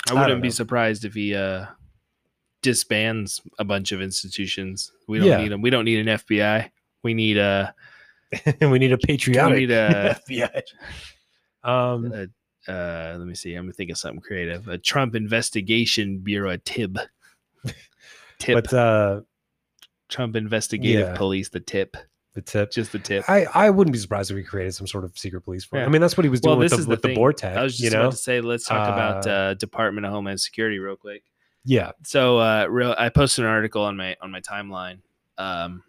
[0.10, 0.54] I I wouldn't be know.
[0.54, 1.66] surprised if he uh
[2.62, 4.92] disbands a bunch of institutions.
[5.08, 5.38] We don't Yeah.
[5.42, 5.62] need them.
[5.62, 6.70] We don't need an FBI.
[7.04, 7.76] We need a
[8.62, 10.62] we need a patriotic We need a- FBI.
[11.64, 12.28] Um, a
[12.72, 13.54] uh, let me see.
[13.56, 14.70] I'm gonna think of something creative.
[14.70, 16.98] A Trump Investigation Bureau, a TIB.
[18.40, 18.54] TIP.
[18.64, 19.22] but uh,
[20.14, 21.16] Trump Investigative yeah.
[21.18, 21.98] Police, the TIP.
[22.34, 22.72] the tip.
[22.72, 23.24] Just the TIP.
[23.30, 25.82] I, I wouldn't be surprised if we created some sort of secret police force.
[25.82, 25.86] Yeah.
[25.86, 27.16] I mean, that's what he was doing Well, with the, with the.
[27.16, 27.58] BORTAC.
[27.58, 30.12] I was just you know, about to say, let's talk about Uh, uh, Department of
[30.14, 31.24] Homeland Security real quick.
[31.66, 35.00] yeah, so uh real i posted an article on my on my timeline
[35.38, 35.82] um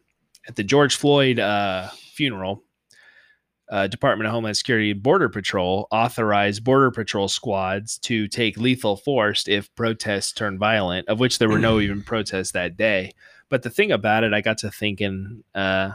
[0.47, 2.63] at the george floyd uh funeral
[3.71, 9.49] uh, Department of Homeland Security Border Patrol authorized Border Patrol squads to take lethal force
[9.49, 13.13] if protests turn violent, of which there were no even protests that day.
[13.49, 15.93] But the thing about it, I got to thinking uh,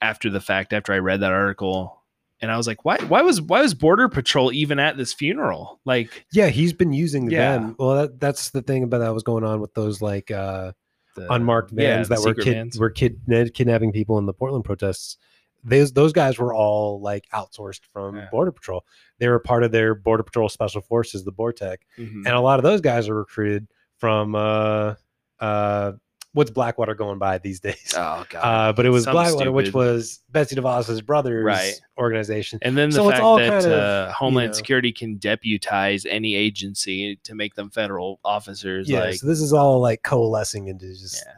[0.00, 2.02] after the fact, after I read that article,
[2.40, 2.96] and I was like, why?
[2.98, 5.80] Why was why was Border Patrol even at this funeral?
[5.84, 7.52] Like yeah, he's been using Yeah.
[7.52, 7.76] them.
[7.78, 10.72] Well, that, that's the thing about that was going on with those like uh,
[11.14, 12.78] the, unmarked vans the that were kid, vans.
[12.78, 13.20] were kid,
[13.54, 15.18] kidnapping people in the Portland protests.
[15.64, 18.28] Those those guys were all like outsourced from Yeah.
[18.32, 18.84] Border Patrol.
[19.18, 22.26] They were part of their Border Patrol Special Forces, the BORTAC, Mhm.
[22.26, 24.94] and a lot of those guys are recruited from uh,
[25.38, 25.92] uh,
[26.34, 27.94] what's Blackwater going by these days.
[27.96, 28.38] Oh god.
[28.40, 31.74] Uh, but it was Something Blackwater, which was Betsy DeVos's brother's Right.
[31.98, 32.58] organization.
[32.62, 35.16] And then the So it's fact all that kind of, uh, Homeland know- Security can
[35.18, 38.88] deputize any agency to make them federal officers.
[38.88, 41.32] Yeah, like, so this is all like coalescing into just yeah.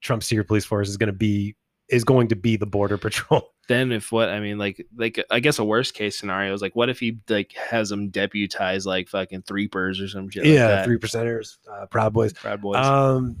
[0.00, 1.54] Trump's secret police force is going to be
[1.90, 3.50] is going to be the border patrol.
[3.68, 6.74] Then if what I mean, like, like I guess a worst case scenario is like,
[6.76, 10.44] what if he like has them deputize like fucking threepers or some shit?
[10.44, 10.84] yeah, that?
[10.84, 12.32] three percenters, uh, Proud Boys.
[12.34, 12.76] Proud boys.
[12.76, 13.36] Um,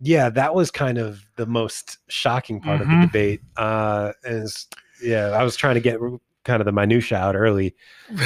[0.00, 3.00] yeah, that was kind of the most shocking part of Mhm.
[3.02, 3.40] the debate.
[3.56, 4.48] Uh, and
[5.02, 5.98] yeah, I was trying to get
[6.44, 7.74] kind of the minutia out early,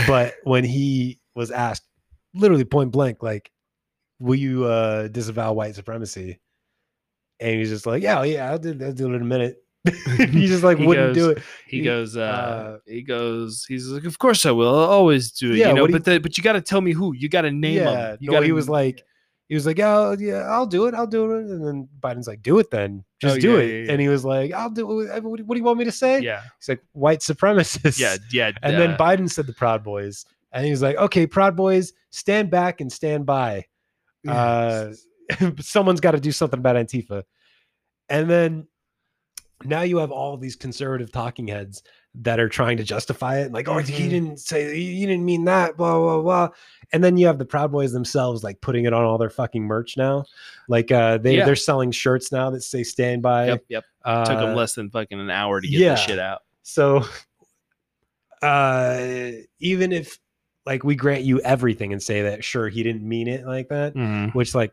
[0.06, 1.84] but when he was asked,
[2.34, 3.50] literally point blank, like,
[4.20, 6.40] "Will you uh, disavow white supremacy?"
[7.40, 9.56] and he's just like, "Yeah, yeah, I'll do, I'll do it in a minute."
[10.16, 11.42] he just like He wouldn't do it.
[11.66, 14.68] he he- goes, uh, uh, he goes, he's like, of course I will.
[14.74, 15.56] I'll always do it.
[15.58, 17.12] Yeah, you know, he- but the, but you got to tell me who.
[17.14, 18.18] You got to name yeah, them.
[18.20, 19.02] You no, got he was like,
[19.48, 22.42] he was like, "Yeah, yeah, I'll do it, I'll do it," and then Biden's like,
[22.42, 23.92] "Do it then, just Oh, do yeah, it," yeah, yeah.
[23.92, 25.22] and he was like, "I'll do it.
[25.22, 28.52] What, what do you want me to say?" yeah, He's like, "White supremacists." yeah, yeah.
[28.62, 31.92] And uh, then Biden said the Proud Boys, and he was like, "Okay, Proud Boys,
[32.11, 33.66] stand back and stand by.
[34.26, 34.92] Uh,
[35.61, 37.24] someone's got to do something about Antifa."
[38.09, 38.66] And then
[39.64, 41.83] now you have all these conservative talking heads
[42.22, 44.11] that are trying to justify it, like, "Oh, he Mhm.
[44.11, 46.48] didn't say, he, he didn't mean that," blah blah blah.
[46.92, 49.64] And then you have the Proud Boys themselves, like putting it on all their fucking
[49.64, 50.24] merch now.
[50.68, 51.44] Like uh, they Yeah.
[51.44, 53.85] they're selling shirts now that say "Stand by." yep, yep.
[54.05, 55.90] Uh, Took them less than fucking an hour to get yeah.
[55.90, 56.42] this shit out.
[56.62, 57.05] So,
[58.42, 60.18] uh, even if
[60.66, 63.94] like we grant you everything and say that sure he didn't mean it like that,
[63.94, 64.35] Mhm.
[64.35, 64.72] which like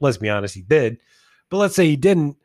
[0.00, 0.98] let's be honest he did,
[1.50, 2.36] but let's say he didn't.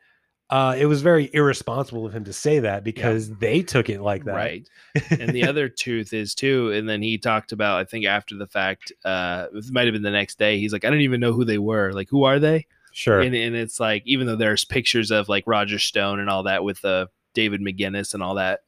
[0.50, 4.24] Uh, it was very irresponsible of him to say that because they took it like
[4.24, 4.34] that.
[4.34, 4.68] Right.
[5.10, 8.46] and the other truth is too, and then he talked about, I think after the
[8.46, 10.58] fact, uh, it might have been the next day.
[10.58, 11.92] He's like, I don't even know who they were.
[11.92, 12.66] Like, who are they?
[12.92, 13.20] sure.
[13.20, 16.62] And, and it's like, even though there's pictures of like Roger Stone and all that
[16.62, 18.60] with uh, David McGinnis and all that,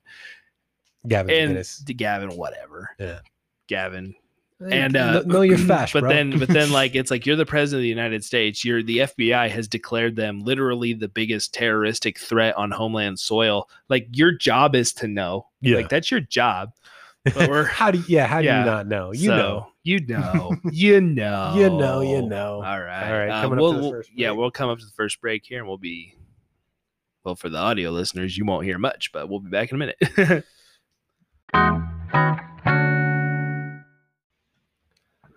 [1.07, 1.85] Gavin and McInnes.
[1.87, 2.91] to Gavin, whatever.
[2.99, 3.21] Yeah.
[3.69, 4.15] Gavin.
[4.59, 6.09] And uh, know your fash, but bro.
[6.11, 8.65] then, but then, like it's like you're the president of the United States.
[8.65, 13.69] You're the FBI has declared them literally the biggest terroristic threat on homeland soil.
[13.91, 15.47] Like your job is to know.
[15.61, 15.77] yeah.
[15.77, 16.71] Like that's your job.
[17.25, 18.27] But we're how do you, yeah?
[18.27, 18.61] How do Yeah.
[18.61, 19.13] you not know?
[19.13, 19.67] You So, know.
[19.83, 20.57] You know.
[20.73, 21.55] You know.
[21.57, 22.01] You know.
[22.01, 22.55] You know.
[22.65, 23.11] All right.
[23.13, 24.93] All right, Um, coming up we'll, to the we'll- yeah, we'll come up to the
[24.93, 26.15] first break here and we'll be
[27.25, 29.93] well for the audio listeners, you won't hear much, but we'll be back in a
[30.23, 30.45] minute.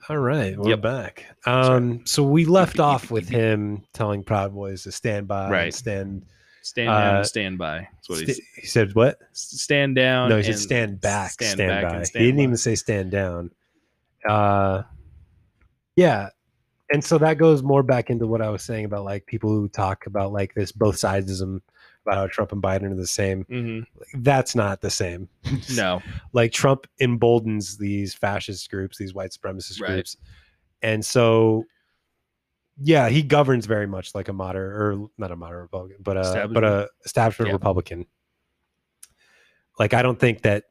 [0.10, 0.82] All right, we're Yep.
[0.82, 1.26] back.
[1.46, 5.74] Um, so we left off with him telling Proud Boys to stand by, Right.
[5.74, 6.26] stand,
[6.62, 7.88] Stand down Uh, and stand by.
[7.94, 8.44] That's what he said.
[8.56, 9.20] he said what?
[9.34, 10.30] Stand down.
[10.30, 12.04] No, he said stand back, stand, back by.
[12.04, 12.44] stand he didn't by.
[12.44, 13.52] even say stand down.
[14.28, 14.84] Uh,
[15.96, 16.30] yeah,
[16.92, 19.70] and so that goes more back into what I was saying about like people who
[19.70, 21.62] talk about like this both sidesism
[22.10, 23.46] about how Trump and Biden are the same.
[23.46, 23.86] Mhm.
[24.16, 25.30] That's not the same.
[25.76, 26.02] No.
[26.34, 29.92] like Trump emboldens these fascist groups, these white supremacist Right.
[29.94, 30.18] groups,
[30.82, 31.66] and so
[32.82, 36.22] yeah, he governs very much like a moderate or not a moderate Republican, but a
[36.22, 36.66] but Establishment.
[36.66, 37.54] a establishment Yeah.
[37.54, 38.06] Republican.
[39.78, 40.64] Like I don't think that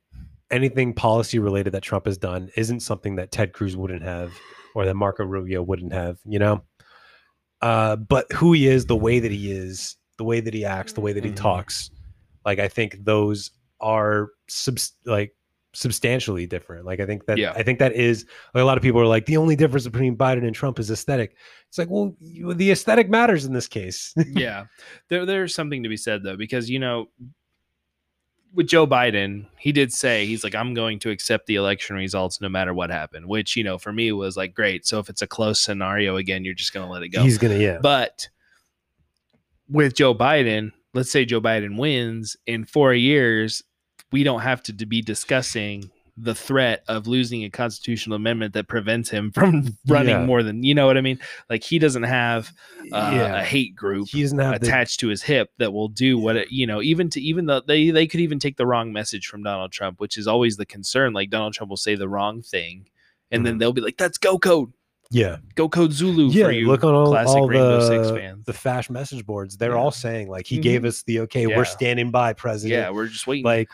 [0.51, 4.33] anything policy related that Trump has done isn't something that Ted Cruz wouldn't have
[4.75, 6.63] or that Marco Rubio wouldn't have, you know.
[7.61, 10.93] Uh, but who he is, the way that he is, the way that he acts,
[10.93, 11.37] the way that he Mhm.
[11.37, 11.91] talks,
[12.45, 13.51] like I think those
[13.81, 15.35] are subs- like
[15.75, 16.85] substantially different.
[16.85, 17.53] Like I think that Yeah.
[17.55, 20.17] I think that is like a lot of people are like the only difference between
[20.17, 21.37] Biden and Trump is aesthetic.
[21.69, 24.13] It's like, well, you, the aesthetic matters in this case.
[24.29, 24.65] yeah.
[25.09, 27.09] There there's something to be said though, because you know,
[28.55, 32.41] with Joe Biden, he did say he's like, I'm going to accept the election results
[32.41, 34.87] no matter what happened, which, you know, for me was like great.
[34.87, 37.23] So if it's a close scenario again, you're just gonna let it go.
[37.23, 37.79] He's gonna yeah.
[37.81, 38.27] But
[39.69, 43.63] with Joe Biden, let's say Joe Biden wins in four years,
[44.13, 49.09] we don't have to be discussing the threat of losing a constitutional amendment that prevents
[49.09, 50.25] him from running Yeah.
[50.25, 51.21] more than you know what I mean.
[51.49, 52.51] Like he doesn't have
[52.93, 56.19] uh, a hate group he doesn't have the, attached to his hip that will do
[56.19, 58.93] what it you know even to even though they they could even take the wrong
[58.93, 61.13] message from Donald Trump, which is always the concern.
[61.13, 62.89] Like Donald Trump will say the wrong thing,
[63.31, 64.73] and then they'll be like, "That's go code,
[65.11, 65.37] yeah.
[65.55, 68.45] go code Zulu." Yeah, for you look on all, classic all Rainbow Six the fans.
[68.45, 69.57] the Fash message boards.
[69.57, 69.77] They're Yeah.
[69.79, 70.89] all saying like he gave Mhm.
[70.89, 71.47] us the okay.
[71.47, 71.57] Yeah.
[71.57, 72.79] We're standing by, President.
[72.79, 73.45] yeah, we're just waiting.
[73.45, 73.69] like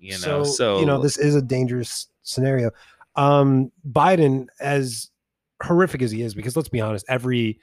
[0.00, 2.70] you know, so, so, you know this is a dangerous scenario
[3.16, 5.10] um biden as
[5.60, 7.58] horrific as he is because let's be honest every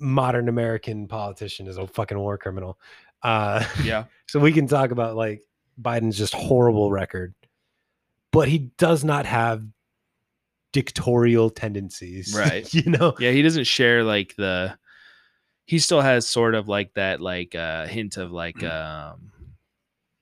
[0.00, 2.78] modern american politician is a fucking war criminal
[3.22, 5.42] uh yeah, so we can talk about like
[5.80, 7.32] biden's just horrible record
[8.32, 9.62] but he does not have
[10.72, 12.72] dictatorial tendencies Right.
[12.72, 14.76] you know yeah, he doesn't share like the.
[15.64, 19.30] He still has sort of like that, like uh, hint of like, um,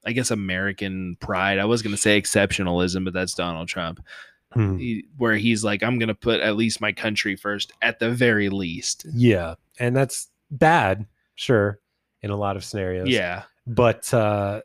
[0.05, 1.59] I guess American pride.
[1.59, 4.05] I was gonna say exceptionalism, but that's Donald Trump.
[4.53, 4.77] Hmm.
[4.79, 8.49] he, where he's like, I'm gonna put at least my country first, at the very
[8.49, 9.07] least.
[9.13, 11.79] yeah and that's bad sure
[12.23, 14.63] in a lot of scenarios Yeah, but uh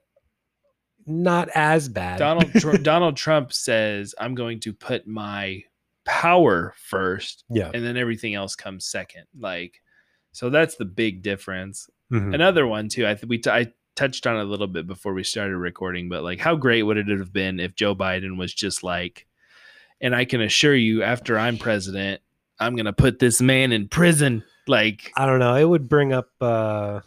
[1.05, 5.63] not as bad Donald Tr- Donald Trump says, I'm going to put my
[6.05, 9.23] power first, yeah and then everything else comes second.
[9.39, 9.81] Like,
[10.31, 11.89] so that's the big difference.
[12.11, 12.33] Mhm.
[12.33, 13.05] Another one too.
[13.07, 16.09] I think we t- I touched on it a little bit before we started recording,
[16.09, 19.27] but like, how great would it have been if Joe Biden was just like,
[20.01, 22.21] and I can assure you, after I'm president,
[22.59, 24.43] I'm gonna put this man in prison.
[24.67, 25.55] Like, I don't know.
[25.55, 27.01] It would bring up uh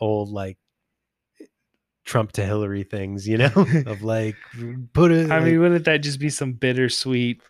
[0.00, 0.58] old like
[2.04, 3.52] Trump to Hillary things, you know,
[3.86, 4.36] of like
[4.92, 5.30] put it.
[5.30, 7.40] I like- mean, wouldn't that just be some bittersweet?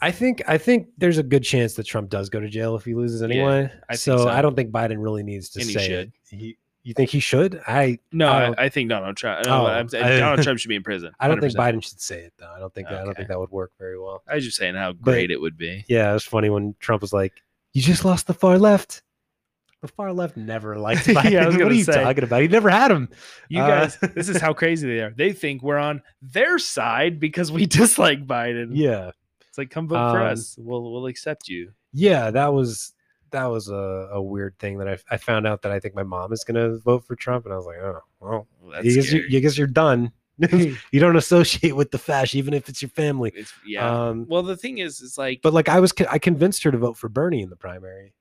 [0.00, 2.84] I think I think there's a good chance that Trump does go to jail if
[2.84, 3.64] he loses anyway.
[3.88, 4.28] I think so, so.
[4.28, 6.12] I don't think Biden really needs to And he say should.
[6.32, 6.36] it.
[6.36, 7.60] He, you think he should?
[7.66, 9.44] I No, I I, think Donald Trump.
[9.44, 11.12] No, Oh, I- Donald Trump should be in prison.
[11.20, 12.50] I don't think Biden should say it though.
[12.50, 14.22] I don't think I don't think that would work very well.
[14.26, 15.84] I was just saying how great it would be.
[15.88, 17.34] Yeah, it was funny when Trump was like,
[17.74, 19.02] "You just lost the far left."
[19.82, 21.42] The far left never liked Yeah, Biden.
[21.42, 22.02] I was what are you say.
[22.02, 22.42] talking about?
[22.42, 23.08] He never had him.
[23.48, 25.10] You Uh, guys, this is how crazy they are.
[25.10, 28.70] They think we're on their side because we dislike Biden.
[28.72, 29.10] Yeah.
[29.60, 30.56] It's like come vote for Um, us.
[30.58, 31.72] We'll we'll accept you.
[31.92, 32.94] yeah that was
[33.30, 36.02] that was a, a weird thing that I, I found out that i think my
[36.02, 38.94] mom is going to vote for trump and i was like oh well Well, you
[38.96, 42.82] guess, you, you guess you're done you don't associate with the fash even if it's
[42.82, 44.08] your family It's- yeah.
[44.08, 46.78] um well, the thing is, it's like, but like i was i convinced her to
[46.78, 48.14] vote for bernie in the primary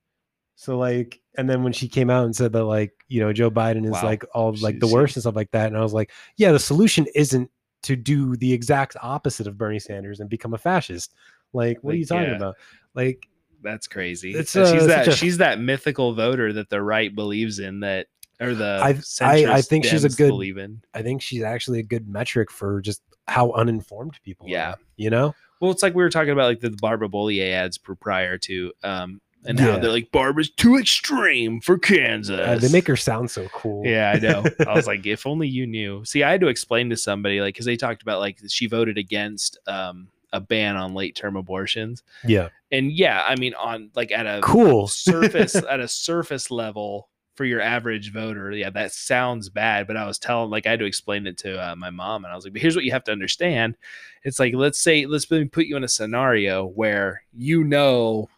[0.56, 3.50] so like and then when she came out and said that like you know joe
[3.50, 4.04] biden is Wow.
[4.04, 6.60] like all like the worst and stuff like that and i was like yeah the
[6.60, 7.50] solution isn't
[7.84, 11.13] to do the exact opposite of bernie sanders and become a fascist
[11.54, 12.36] like what are you talking yeah.
[12.36, 12.56] about
[12.94, 13.27] like
[13.62, 14.32] that's crazy.
[14.34, 18.08] It's, Uh, she's that a- she's that mythical voter that the right believes in that
[18.40, 20.82] or the I- I- I think she's a good- believe in.
[20.94, 24.71] I think she's actually a good metric for just how uninformed people Yeah.
[24.71, 24.77] are.
[24.96, 25.36] You know?
[25.60, 29.19] Well, it's like we were talking about like the Barbara Bollier ads prior to um
[29.46, 29.77] and Yeah.
[29.77, 32.40] they're like Barbara's too extreme for Kansas.
[32.40, 33.85] Uh, they make her sound so cool.
[33.85, 34.44] Yeah, I know.
[34.67, 36.04] I was like, if only you knew.
[36.06, 38.98] See, I had to explain to somebody, like, because they talked about like she voted
[38.98, 42.50] against um a ban on late term abortions, Yeah.
[42.71, 44.87] and yeah, I mean, on like at a Cool.
[44.87, 49.87] surface at a surface level for your average voter, yeah, that sounds bad.
[49.87, 52.31] But I was telling, like, I had to explain it to uh, my mom, and
[52.31, 53.75] I was like, but here's what you have to understand.
[54.23, 58.29] It's like, let's say, let's put you in a scenario where you know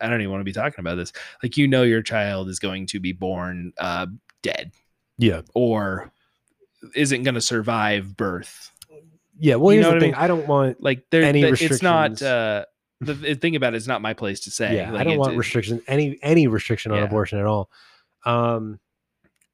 [0.00, 1.12] I don't even want to be talking about this.
[1.42, 4.06] Like you know your child is going to be born uh
[4.42, 4.72] dead
[5.18, 5.42] Yeah.
[5.54, 6.12] or
[6.94, 8.70] isn't going to survive birth.
[9.38, 9.56] Yeah.
[9.56, 10.24] Well, You here's know the what I thing.
[10.24, 10.82] I don't want.
[10.82, 12.64] Like there Any th- it's not uh
[13.00, 14.74] the, the thing about it is not my place to say.
[14.76, 15.80] yeah, Like, I don't want it- restriction.
[15.86, 17.04] Any any restriction on Yeah.
[17.04, 17.70] abortion at all.
[18.24, 18.80] Um.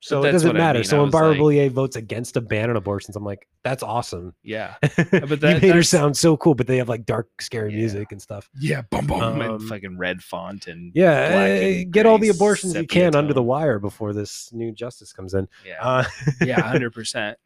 [0.06, 0.78] So it doesn't what I matter.
[0.80, 0.84] mean.
[0.84, 4.34] So when Barbara like- Bollier votes against a ban on abortions, I'm like, that's awesome.
[4.42, 4.74] Yeah.
[4.82, 7.78] but that- you made her sound so cool, but they have like dark, scary Yeah.
[7.78, 8.50] music and stuff.
[8.60, 12.18] Yeah, boom boom Um, and fucking red font and Yeah, black uh, and get all
[12.18, 15.48] the abortions you can under the wire before this new justice comes in.
[15.66, 15.78] Yeah.
[15.80, 16.04] Uh,
[16.44, 17.38] yeah, hundred percent.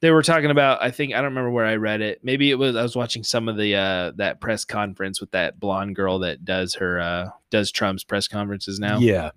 [0.00, 0.82] They were talking about.
[0.82, 2.20] I think I don't remember where I read it.
[2.22, 5.58] Maybe it was I was watching some of the uh that press conference with that
[5.58, 8.98] blonde girl that does her uh does Trump's press conferences now.
[8.98, 9.30] yeah,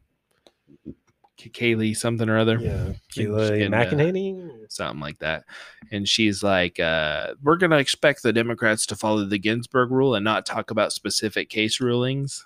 [1.40, 2.58] Kaylee something or other.
[2.60, 2.94] yeah.
[3.16, 4.50] Kayla uh, McEnany.
[4.70, 5.46] something like that.
[5.92, 10.16] And she's like, uh, we're going to expect the Democrats to follow the Ginsburg rule
[10.16, 12.46] and not talk about specific case rulings.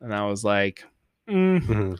[0.00, 0.84] And I was like,
[1.28, 1.60] mm.
[1.62, 1.98] Mhm.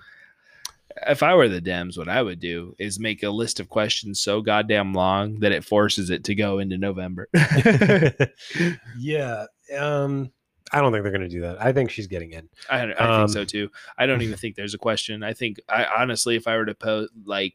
[1.06, 4.20] if I were the Dems, what I would do is make a list of questions
[4.20, 7.28] so goddamn long that it forces it to go into November.
[8.98, 9.46] yeah.
[9.76, 10.32] Um,
[10.72, 11.60] I don't think they're going to do that.
[11.60, 12.48] I think she's getting in.
[12.70, 13.70] I, I Um, think so too.
[13.98, 15.22] I don't even think there's a question.
[15.22, 17.54] I think, I honestly, if I were to pose, like,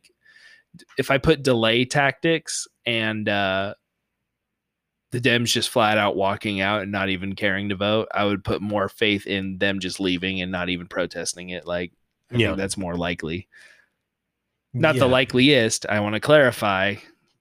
[0.97, 3.73] if I put delay tactics and uh,
[5.11, 8.43] the Dems just flat out walking out and not even caring to vote, I would
[8.43, 11.65] put more faith in them just leaving and not even protesting it.
[11.65, 11.93] Like,
[12.31, 12.47] I Yeah.
[12.49, 13.47] think that's more likely.
[14.73, 15.85] Not the likeliest.
[15.87, 16.95] I want to clarify.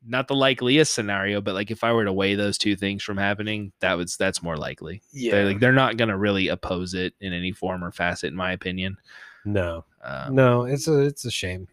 [0.08, 3.16] Not the likeliest scenario, but like if I were to weigh those two things from
[3.16, 5.02] happening, that was that's more likely.
[5.12, 5.32] Yeah.
[5.32, 8.36] They're like they're not going to really oppose it in any form or facet, in
[8.36, 8.96] my opinion.
[9.44, 9.84] no.
[10.04, 11.66] Um, No, it's a it's a shame.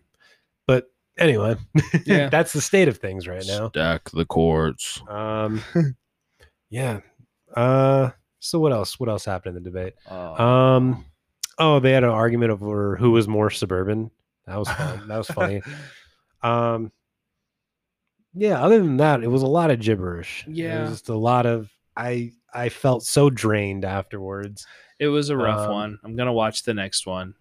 [0.66, 1.56] But anyway,
[2.06, 2.30] Yeah.
[2.30, 3.70] that's the state of things right now.
[3.70, 5.02] Stack the courts.
[5.08, 5.62] Um,
[6.70, 7.02] yeah.
[7.56, 8.10] Uh,
[8.40, 9.00] so what else?
[9.00, 9.94] What else happened in the debate?
[10.10, 11.06] Uh, Um,
[11.60, 14.10] oh, they had an argument over who was more suburban.
[14.48, 15.08] That was fun.
[15.08, 15.62] That was funny.
[16.42, 16.92] Um,
[18.34, 18.64] yeah.
[18.64, 20.46] Other than that, it was a lot of gibberish.
[20.48, 20.80] Yeah.
[20.80, 21.70] It was just a lot of.
[21.96, 24.66] I I felt so drained afterwards.
[25.00, 26.00] it was a rough um, one.
[26.04, 27.36] I'm gonna watch the next one.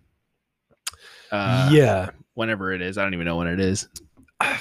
[1.30, 2.10] Uh, yeah.
[2.34, 3.88] whenever it is, I don't even know when it is.
[4.40, 4.58] I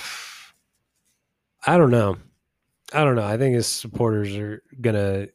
[1.66, 2.18] don't know.
[2.94, 3.26] I don't know.
[3.26, 5.28] I think his supporters are gonna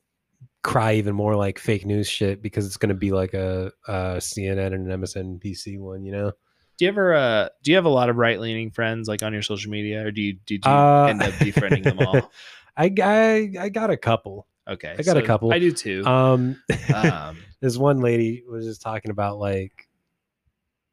[0.62, 4.72] cry even more like fake news shit because it's gonna be like a, a CNN
[4.72, 6.04] and an MSNBC one.
[6.04, 6.32] You know.
[6.78, 9.32] Do you ever uh do you have a lot of right leaning friends like on
[9.32, 12.30] your social media, or do you did you Uh, end up befriending them all?
[12.76, 14.46] I, I I got a couple.
[14.68, 15.52] Okay, I got a couple.
[15.52, 16.04] I do too.
[16.04, 16.60] Um,
[16.94, 19.88] um, this one lady was just talking about like,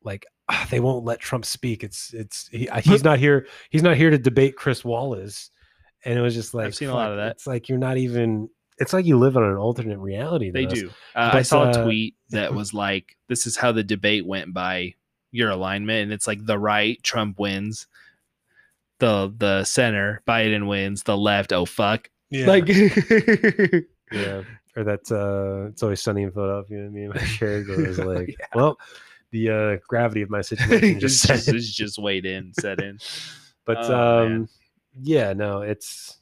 [0.03, 1.83] like ah, they won't let Trump speak.
[1.83, 3.47] It's it's he, he's not here.
[3.69, 5.49] He's not here to debate Chris Wallace,
[6.05, 7.31] and it was just like I've seen a lot of that.
[7.31, 8.49] It's like you're not even.
[8.79, 10.49] It's like you live on an alternate reality.
[10.51, 10.73] they us.
[10.73, 10.89] do.
[11.15, 14.53] Uh, I saw uh, a tweet that was like, "This is how the debate went
[14.53, 14.95] by
[15.33, 17.87] your alignment," and it's like the right Trump wins,
[18.99, 22.47] the the center Biden wins, the left oh fuck, Yeah.
[22.47, 22.67] like
[24.11, 24.43] yeah.
[24.75, 26.89] Or that's uh it's always sunny in Philadelphia.
[26.89, 28.45] Me and my shared it was like, Yeah.
[28.55, 28.77] well,
[29.31, 31.83] the uh gravity of my situation just just just, set.
[31.83, 32.97] just weighed in, set in.
[33.65, 34.49] But Oh, um man.
[35.01, 36.17] yeah, no, it's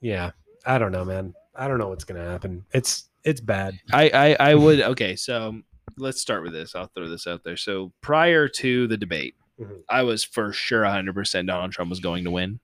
[0.00, 0.32] yeah.
[0.66, 1.34] I don't know, man.
[1.54, 2.64] I don't know what's gonna happen.
[2.72, 3.78] It's it's bad.
[3.92, 5.16] I, I I would okay.
[5.16, 5.60] So
[6.00, 6.74] let's start with this.
[6.74, 7.56] I'll throw this out there.
[7.56, 9.82] So prior to the debate, Mhm.
[9.88, 12.60] I was for sure 100 percent Donald Trump was going to win.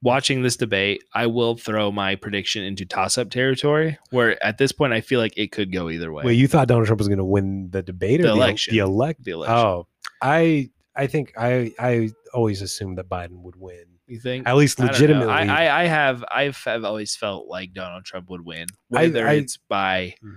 [0.00, 4.92] Watching this debate, I will throw my prediction into toss-up territory, where at this point
[4.92, 6.22] I feel like it could go either way.
[6.24, 8.74] Wait, you thought Donald Trump was gonna win the debate or The the, election.
[8.74, 9.88] The elect the election, Oh,
[10.22, 13.86] I I think I I always assumed that Biden would win.
[14.06, 14.46] you think?
[14.46, 15.32] At least I legitimately.
[15.32, 19.32] I, I, I have I've have always felt like Donald Trump would win, whether I-
[19.34, 20.36] it's by Mhm.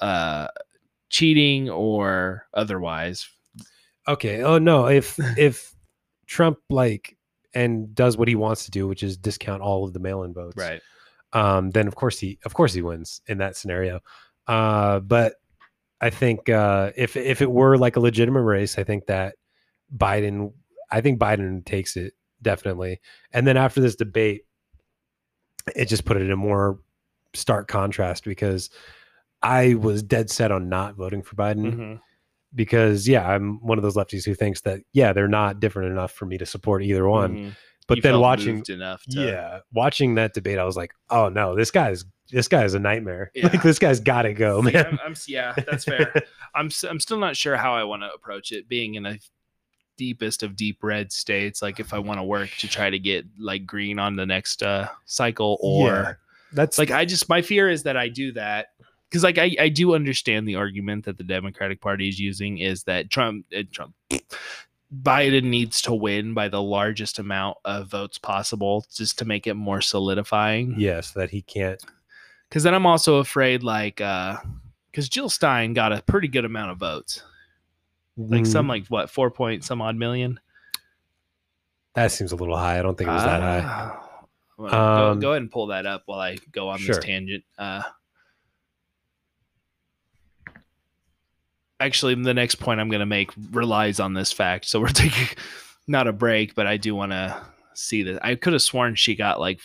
[0.00, 0.48] uh,
[1.10, 3.28] cheating or otherwise.
[4.08, 4.42] Okay.
[4.42, 5.74] Oh no, if if
[6.26, 7.16] Trump like
[7.54, 10.56] and does what he wants to do, which is discount all of the mail-in votes,
[10.56, 10.80] Right.
[11.32, 14.00] um, then of course he of course he wins in that scenario.
[14.46, 15.34] Uh, but
[16.00, 19.36] I think uh, if if it were like a legitimate race, I think that
[19.96, 20.52] Biden,
[20.90, 23.00] I think Biden takes it definitely.
[23.32, 24.42] And then after this debate,
[25.74, 26.78] it just put it in a more
[27.34, 28.70] stark contrast because
[29.42, 32.00] I was dead set on not voting for Biden Mhm.
[32.54, 36.12] because yeah, I'm one of those lefties who thinks that yeah, they're not different enough
[36.12, 37.36] for me to support either one.
[37.36, 37.56] Mhm.
[37.88, 41.54] But You then watching enough to yeah, watching that debate, I was like, oh no,
[41.54, 43.30] this guy's this guy is a nightmare.
[43.36, 43.46] Yeah.
[43.48, 44.74] Like this guy's got to go, man.
[44.86, 46.12] I'm, I'm yeah, that's fair.
[46.56, 48.68] I'm I'm still not sure how I want to approach it.
[48.68, 49.18] Being in a
[49.96, 53.24] deepest of deep red states, like if I want to work to try to get
[53.38, 56.12] like green on the next uh, cycle, or Yeah.
[56.52, 58.68] That's like I just my fear is that I do that
[59.08, 62.84] because like I, I do understand the argument that the Democratic Party is using is
[62.84, 63.94] that Trump uh, Trump
[65.02, 69.54] Biden needs to win by the largest amount of votes possible just to make it
[69.54, 70.74] more solidifying.
[70.78, 71.82] Yes, that he can't.
[72.48, 74.36] Because then I'm also afraid like uh
[74.90, 77.22] because Jill Stein got a pretty good amount of votes.
[78.16, 80.40] Like Mm, some like what four point some odd million.
[81.94, 82.78] that seems a little high.
[82.78, 83.62] I don't think it was that high.
[83.64, 84.02] Ah.
[84.58, 86.94] Well, go, Um, go ahead and pull that up while I go on sure.
[86.94, 87.44] this tangent.
[87.58, 87.82] Uh,
[91.80, 94.66] actually, the next point I'm going to make relies on this fact.
[94.66, 95.36] So we're taking
[95.86, 97.40] not a break, but I do want to
[97.74, 98.24] see that.
[98.24, 99.60] I could have sworn she got like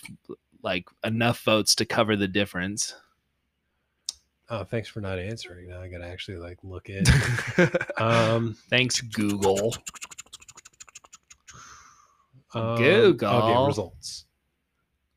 [0.64, 2.94] like enough votes to cover the difference.
[4.50, 5.70] Oh, thanks for not answering.
[5.70, 7.06] Now I gotta actually like look in.
[7.98, 9.76] um, Thanks, Google.
[12.54, 13.30] um, Google.
[13.30, 14.26] Okay, results.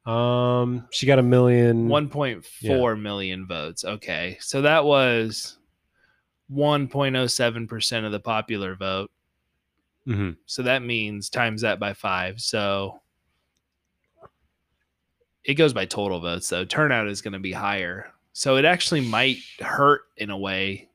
[0.06, 1.88] Um, she got a million.
[1.88, 3.84] One point four million votes.
[3.84, 5.58] Okay, so that was
[6.54, 9.10] one point oh seven percent of the popular vote.
[10.06, 10.36] Mhm.
[10.46, 12.40] So that means times that by five.
[12.40, 13.00] So
[15.44, 16.64] it goes by total votes, though.
[16.64, 18.10] Turnout is going to be higher.
[18.32, 20.88] So it actually might hurt in a way.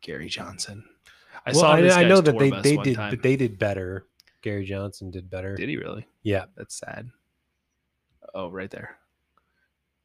[0.00, 0.84] Gary Johnson.
[1.44, 3.10] I Well, saw I, I know that they they did time.
[3.10, 4.06] that they did better.
[4.42, 5.56] Gary Johnson did better.
[5.56, 6.06] Did he really?
[6.22, 6.46] Yeah.
[6.56, 7.10] That's sad.
[8.34, 8.98] Oh, right there.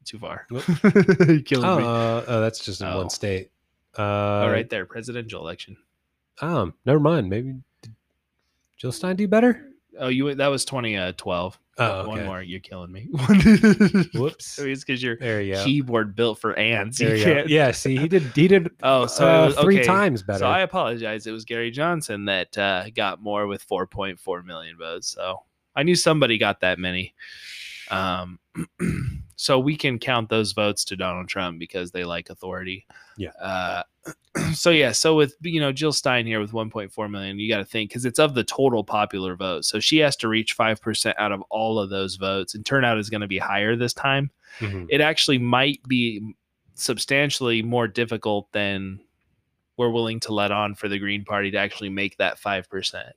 [0.05, 0.47] Too far.
[0.49, 1.83] Killing Oh, me.
[1.83, 2.97] uh, oh, that's just in Oh.
[2.97, 3.51] one state.
[3.97, 4.01] Uh,
[4.45, 4.85] oh, right there.
[4.85, 5.77] Presidential election.
[6.41, 7.29] Um, never mind.
[7.29, 7.93] Maybe did
[8.77, 9.67] Jill Stein do better.
[9.99, 11.59] Oh, you that was 2012.
[11.77, 12.27] Oh, One okay.
[12.27, 12.41] more.
[12.41, 13.07] You're killing me.
[14.13, 14.59] Whoops.
[14.59, 15.63] it's because your There you go.
[15.65, 16.97] keyboard built for ants.
[16.99, 17.49] There You you can't.
[17.49, 17.71] Yeah.
[17.71, 18.23] See, he did.
[18.35, 18.69] He did.
[18.83, 19.85] Oh, so uh, was, three okay.
[19.87, 20.39] times better.
[20.39, 21.27] So I apologize.
[21.27, 25.09] It was Gary Johnson that uh, got more with 4.4 million votes.
[25.09, 25.43] So
[25.75, 27.13] I knew somebody got that many.
[27.89, 28.39] Um,
[29.41, 32.85] so we can count those votes to Donald Trump because they like authority.
[33.17, 33.31] Yeah.
[33.41, 33.81] Uh,
[34.53, 34.91] so yeah.
[34.91, 38.05] So with you know Jill Stein here with 1.4 million, you got to think because
[38.05, 39.65] it's of the total popular vote.
[39.65, 42.99] So she has to reach five percent out of all of those votes, and turnout
[42.99, 44.29] is going to be higher this time
[44.59, 44.85] Mhm.
[44.89, 46.21] it actually might be
[46.75, 48.99] substantially more difficult than
[49.77, 53.15] we're willing to let on for the Green Party to actually make that five percent.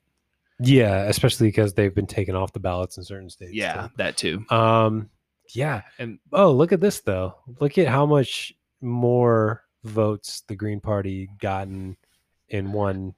[0.58, 3.52] Yeah, especially because they've been taken off the ballots in certain states.
[3.52, 4.44] Yeah, that too.
[4.48, 4.54] too.
[4.54, 5.10] Um.
[5.54, 5.82] Yeah.
[5.98, 7.36] And Oh, look at this though.
[7.60, 11.96] Look at how much more votes the Green Party gotten
[12.48, 13.14] in one.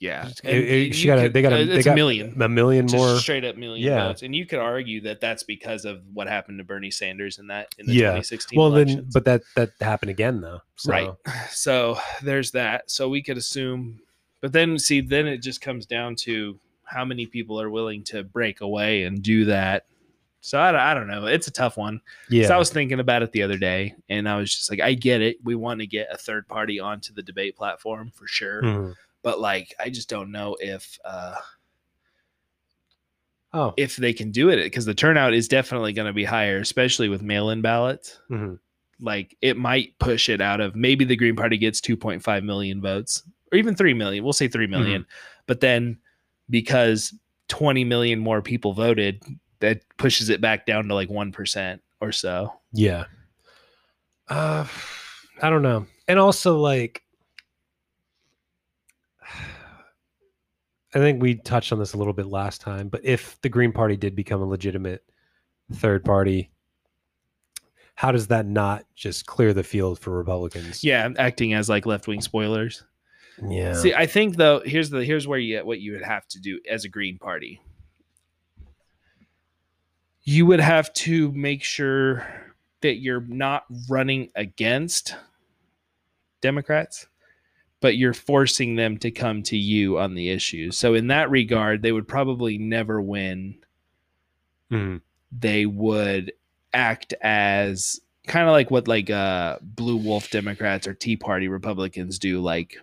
[0.00, 2.40] yeah, It- it- she got a, they got a, uh, they got a million.
[2.42, 3.16] a million more.
[3.18, 4.08] straight up million Yeah.
[4.08, 7.46] votes, and you could argue that that's because of what happened to Bernie Sanders in
[7.46, 8.08] that in the Yeah.
[8.10, 10.60] 2016 Well, then, but that that happened again though.
[10.76, 11.10] So, Right.
[11.48, 12.90] So there's that.
[12.90, 14.00] So we could assume,
[14.42, 18.22] but then see, then it just comes down to how many people are willing to
[18.24, 19.86] break away and do that.
[20.46, 21.24] So I, I don't know.
[21.24, 22.02] It's a tough one.
[22.28, 22.48] Yeah.
[22.48, 24.92] So I was thinking about it the other day, and I was just like, I
[24.92, 25.38] get it.
[25.42, 28.94] We want to get a third party onto the debate platform for sure, Mhm.
[29.22, 31.36] but like, I just don't know if uh,
[33.54, 33.72] Oh.
[33.78, 37.08] if they can do it because the turnout is definitely going to be higher, especially
[37.08, 38.18] with mail-in ballots.
[38.30, 38.58] Mhm.
[39.00, 43.22] Like, it might push it out of maybe the Green Party gets 2.5 million votes,
[43.50, 44.24] or even three million.
[44.24, 45.06] We'll say three million,
[45.46, 45.98] but then
[46.50, 47.14] because
[47.48, 49.22] 20 million more people voted,
[49.64, 52.52] that pushes it back down to like one percent or so.
[52.72, 53.04] Yeah.
[54.28, 54.66] Uh,
[55.42, 55.86] I don't know.
[56.06, 57.02] And also, like,
[60.94, 63.72] I think we touched on this a little bit last time, but if the Green
[63.72, 65.04] Party did become a legitimate
[65.72, 66.50] third party,
[67.94, 70.84] how does that not just clear the field for Republicans?
[70.84, 72.84] Yeah, acting as like left wing spoilers.
[73.42, 73.74] Yeah.
[73.74, 76.60] See, I think though, here's the here's where you what you would have to do
[76.70, 77.60] as a Green Party.
[80.24, 82.26] You would have to make sure
[82.80, 85.14] that you're not running against
[86.40, 87.06] Democrats,
[87.80, 90.78] but you're forcing them to come to you on the issues.
[90.78, 93.56] So in that regard, they would probably never win.
[94.70, 95.00] Mhm.
[95.32, 96.32] They would
[96.72, 102.18] act as kind of like what like uh blue wolf Democrats or Tea Party Republicans
[102.18, 102.76] do, like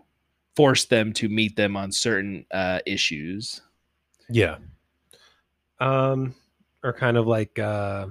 [0.56, 3.62] force them to meet them on certain uh issues.
[4.30, 4.58] Yeah.
[5.80, 6.36] Um,
[6.84, 8.07] or kind of like uh,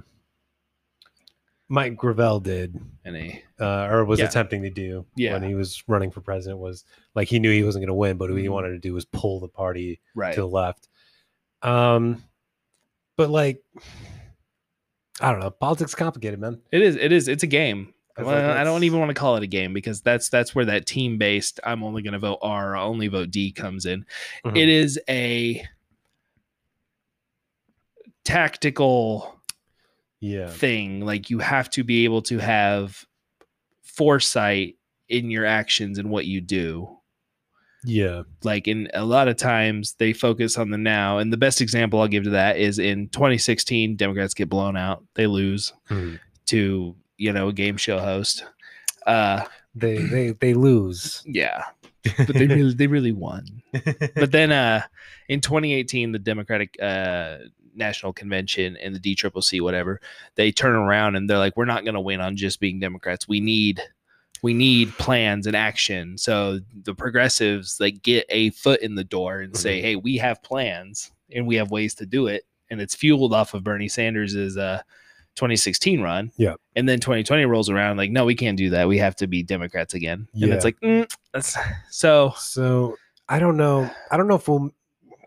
[1.69, 4.25] Mike Gravel did, And uh, or was Yeah.
[4.25, 5.33] attempting to do Yeah.
[5.33, 6.59] when he was running for president.
[6.59, 6.83] Was
[7.15, 8.51] like he knew he wasn't going to win, but what he Mhm.
[8.51, 10.33] wanted to do was pull the party right.
[10.33, 10.89] to the left.
[11.61, 12.23] Um,
[13.17, 13.63] but like,
[15.21, 15.49] I don't know.
[15.51, 16.59] Politics complicated, man.
[16.71, 16.95] It is.
[16.95, 17.27] It is.
[17.27, 17.93] It's a game.
[18.17, 20.53] I Well, like I don't even want to call it a game because that's that's
[20.53, 21.59] where that team based.
[21.63, 22.75] I'm only going to vote R.
[22.75, 24.05] I'll only vote D comes in.
[24.43, 24.57] Mhm.
[24.57, 25.65] It is a
[28.23, 29.39] tactical
[30.19, 30.49] Yeah.
[30.49, 31.01] thing.
[31.05, 33.05] Like you have to be able to have
[33.83, 34.75] foresight
[35.09, 36.97] in your actions and what you do.
[37.83, 38.23] Yeah.
[38.43, 41.17] Like in a lot of times they focus on the now.
[41.17, 45.03] And the best example I'll give to that is in 2016, Democrats get blown out.
[45.15, 46.19] They lose Mhm.
[46.47, 48.45] to, you know, a game show host.
[49.07, 51.23] Uh They they they lose.
[51.25, 51.63] yeah.
[52.17, 53.45] But they really they really won.
[54.15, 54.83] But then uh
[55.27, 57.37] in 2018, the Democratic uh
[57.75, 59.99] National Convention and the DCCC, whatever,
[60.35, 63.27] they turn around and they're like, We're not gonna win on just being Democrats.
[63.27, 63.81] We need
[64.43, 66.17] we need plans and action.
[66.17, 69.81] So the progressives like get a foot in the door and say, Mhm.
[69.81, 72.43] Hey, we have plans and we have ways to do it.
[72.69, 74.81] And it's fueled off of Bernie Sanders's uh
[75.35, 76.31] 2016 run.
[76.37, 76.55] Yeah.
[76.75, 78.87] And then 2020 rolls around, like, no, we can't do that.
[78.87, 80.27] We have to be Democrats again.
[80.33, 80.53] And Yeah.
[80.55, 81.55] it's like, mm, that's
[81.89, 82.97] so So
[83.29, 83.89] I don't know.
[84.11, 84.71] I don't know if we'll.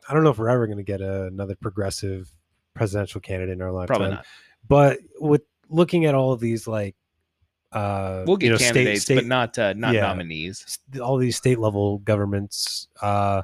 [0.06, 2.30] I don't know if we're ever going to get a, another progressive
[2.74, 3.96] presidential candidate in our lifetime.
[3.96, 4.26] probably not.
[4.68, 6.96] But with looking at all of these, like,
[7.72, 10.02] uh, We'll get you know, candidates, state, but not uh, not Yeah.
[10.02, 10.78] nominees.
[11.02, 12.88] all these state level governments.
[13.02, 13.42] Uh,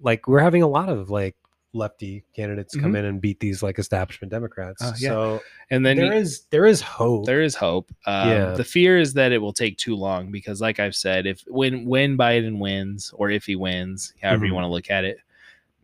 [0.00, 1.34] like we're having a lot of like
[1.74, 4.80] lefty candidates come in and beat these like establishment Democrats.
[4.84, 5.08] Oh, yeah.
[5.10, 7.26] So And then there you- is there is hope.
[7.26, 7.90] there is hope.
[8.06, 8.50] Um, Yeah.
[8.52, 11.84] The fear is that it will take too long because, like I've said, if when
[11.86, 14.56] when Biden wins or if he wins, however you Mhm.
[14.56, 15.18] want to look at it,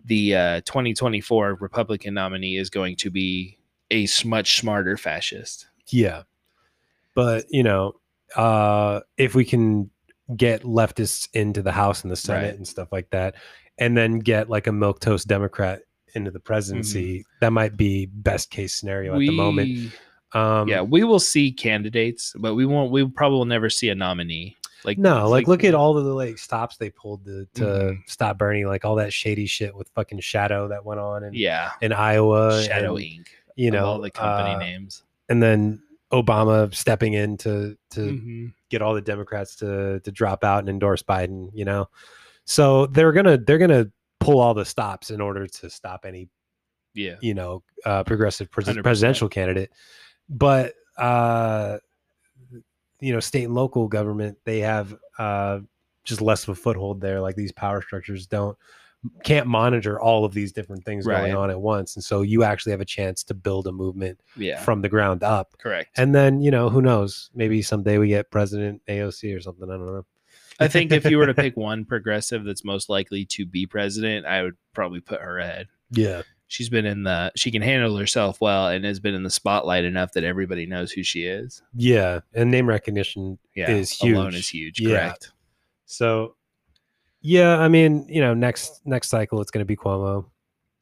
[0.05, 3.59] the uh, 2024 Republican nominee is going to be
[3.91, 5.67] a much smarter fascist.
[5.89, 6.23] Yeah.
[7.15, 7.95] But, you know,
[8.37, 9.91] uh if we can
[10.37, 12.55] get leftists into the House and the Senate Right.
[12.57, 13.35] and stuff like that,
[13.79, 15.83] and then get like a milk toast Democrat
[16.15, 17.37] into the presidency, Mm-hmm.
[17.41, 19.93] that might be best case scenario at the moment.
[20.33, 22.91] Um yeah, we will see candidates, but we won't.
[22.91, 24.57] We probably will never see a nominee.
[24.85, 27.99] Like no, like, look at all of the like stops they pulled to, to Mhm.
[28.07, 31.71] stop Bernie, like all that shady shit with fucking Shadow that went on in, yeah,
[31.81, 32.63] in Iowa.
[32.63, 33.27] Shadow and, Inc.
[33.57, 35.03] You know, all the company uh, names.
[35.29, 35.81] and then
[36.13, 38.53] Obama stepping in to to Mhm.
[38.69, 41.89] get all the Democrats to to drop out and endorse Biden, you know.
[42.45, 43.87] So they're gonna they're gonna
[44.21, 46.29] pull all the stops in order to stop any
[46.95, 49.71] Yeah, you know uh, progressive pres- presidential candidate.
[50.29, 51.79] But uh,
[53.05, 55.61] you know, state and local government they have uh,
[56.05, 57.21] just less of a foothold there.
[57.21, 58.57] Like these power structures don't
[59.23, 61.21] can't monitor all of these different things Right.
[61.21, 64.19] going on at once, and so you actually have a chance to build a movement
[64.37, 65.55] yeah, from the ground up.
[65.59, 65.91] correct.
[65.99, 67.31] And then you know who knows?
[67.35, 69.69] Maybe someday we get President AOC or something.
[69.71, 70.07] I don't know.
[70.61, 74.25] I think if you were to pick one progressive that's most likely to be president,
[74.25, 75.67] I would probably put her ahead.
[75.91, 79.31] Yeah, She's been in the she can handle herself well and has been in the
[79.31, 81.63] spotlight enough that everybody knows who she is.
[81.75, 83.39] yeah, and name recognition.
[83.57, 84.35] Yeah, Is alone huge.
[84.41, 84.81] is huge.
[84.81, 84.89] Yeah.
[84.89, 85.33] Correct.
[85.87, 86.37] So,
[87.21, 90.27] yeah, I mean, you know, next next cycle it's going to be Cuomo,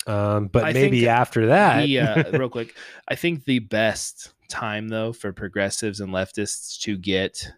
[0.07, 2.75] um, but I maybe after that, The, uh, real quick,
[3.09, 7.51] I think the best time though for progressives and leftists to get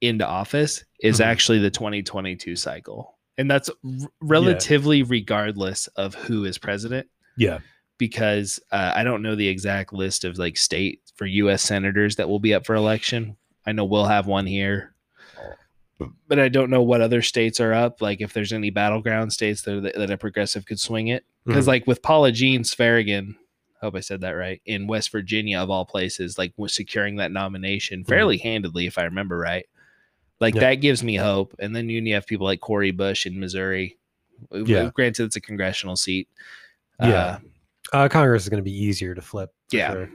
[0.00, 1.24] into office is Mhm.
[1.24, 7.08] actually the 2022 cycle, and that's r- relatively regardless of who is president.
[7.36, 7.58] yeah,
[7.98, 11.62] because uh, I don't know the exact list of like state for U.S.
[11.62, 13.36] senators that will be up for election.
[13.66, 14.94] I know we'll have one here,
[16.26, 18.00] but I don't know what other states are up.
[18.00, 21.24] Like if there's any battleground states that, that a progressive could swing it.
[21.46, 21.68] Because Mhm.
[21.68, 23.34] like with Paula Jean Swearengin,
[23.82, 27.16] I hope I said that right, in West Virginia of all places, like was securing
[27.16, 29.66] that nomination fairly handedly, if I remember right.
[30.40, 30.60] Like Yeah.
[30.62, 31.54] that gives me hope.
[31.58, 33.98] And then you have people like Cori Bush in Missouri.
[34.52, 34.90] Yeah.
[34.94, 36.28] Granted, it's a congressional seat.
[37.00, 37.38] Yeah.
[37.92, 39.52] Uh, uh, Congress is going to be easier to flip.
[39.70, 39.92] Yeah.
[39.92, 40.10] sure.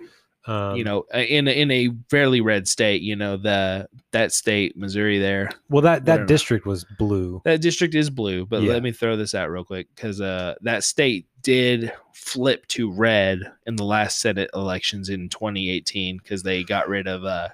[0.47, 4.31] Um, you know, uh, in a, in a fairly red state, you know, the that
[4.31, 7.41] state, Missouri, there, well, that that district was blue.
[7.45, 8.45] that district is blue.
[8.45, 8.73] But Yeah.
[8.73, 13.39] let me throw this out real quick because uh, that state did flip to red
[13.65, 17.49] in the last Senate elections in 2018 because they got rid of uh,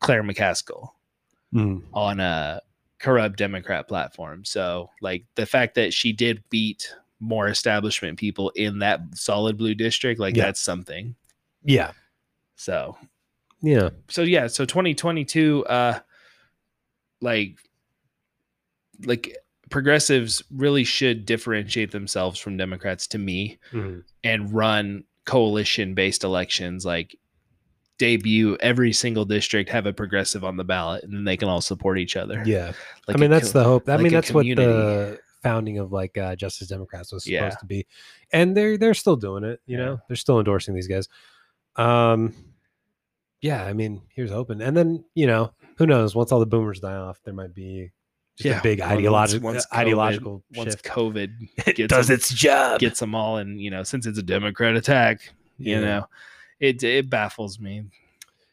[0.00, 0.90] Claire McCaskill
[1.56, 1.82] Mm.
[1.94, 2.60] on a
[2.98, 4.44] corrupt Democrat platform.
[4.44, 9.74] So, like the fact that she did beat more establishment people in that solid blue
[9.74, 10.44] district, like Yeah.
[10.44, 11.14] that's something.
[11.64, 11.92] Yeah,
[12.56, 12.96] So
[13.62, 15.98] yeah, so yeah so 2022 uh
[17.22, 17.56] like
[19.04, 19.36] like
[19.70, 24.04] progressives really should differentiate themselves from democrats to me Mhm.
[24.22, 27.16] and run coalition based elections like
[27.98, 31.60] debut every single district have a progressive on the ballot and then they can all
[31.62, 32.72] support each other yeah.
[33.08, 33.88] like I mean, that's the hope.
[33.88, 37.50] I like mean, that's what the founding of like uh, Justice Democrats was supposed Yeah.
[37.50, 37.86] to be,
[38.32, 39.60] and they're they're still doing it.
[39.66, 39.84] You Yeah.
[39.84, 41.08] know, they're still endorsing these guys.
[41.76, 42.34] Um,
[43.40, 46.14] yeah, I mean, here's hoping, and then you know, who knows?
[46.14, 47.92] Once all the boomers die off, there might be
[48.38, 50.84] just a big ideological once COVID- ideological once shift.
[50.84, 51.30] covid
[51.78, 52.80] It does them- its job.
[52.80, 55.80] gets them all and you know since it's a democrat attack you Yeah.
[55.80, 56.06] know
[56.60, 57.84] it it baffles me.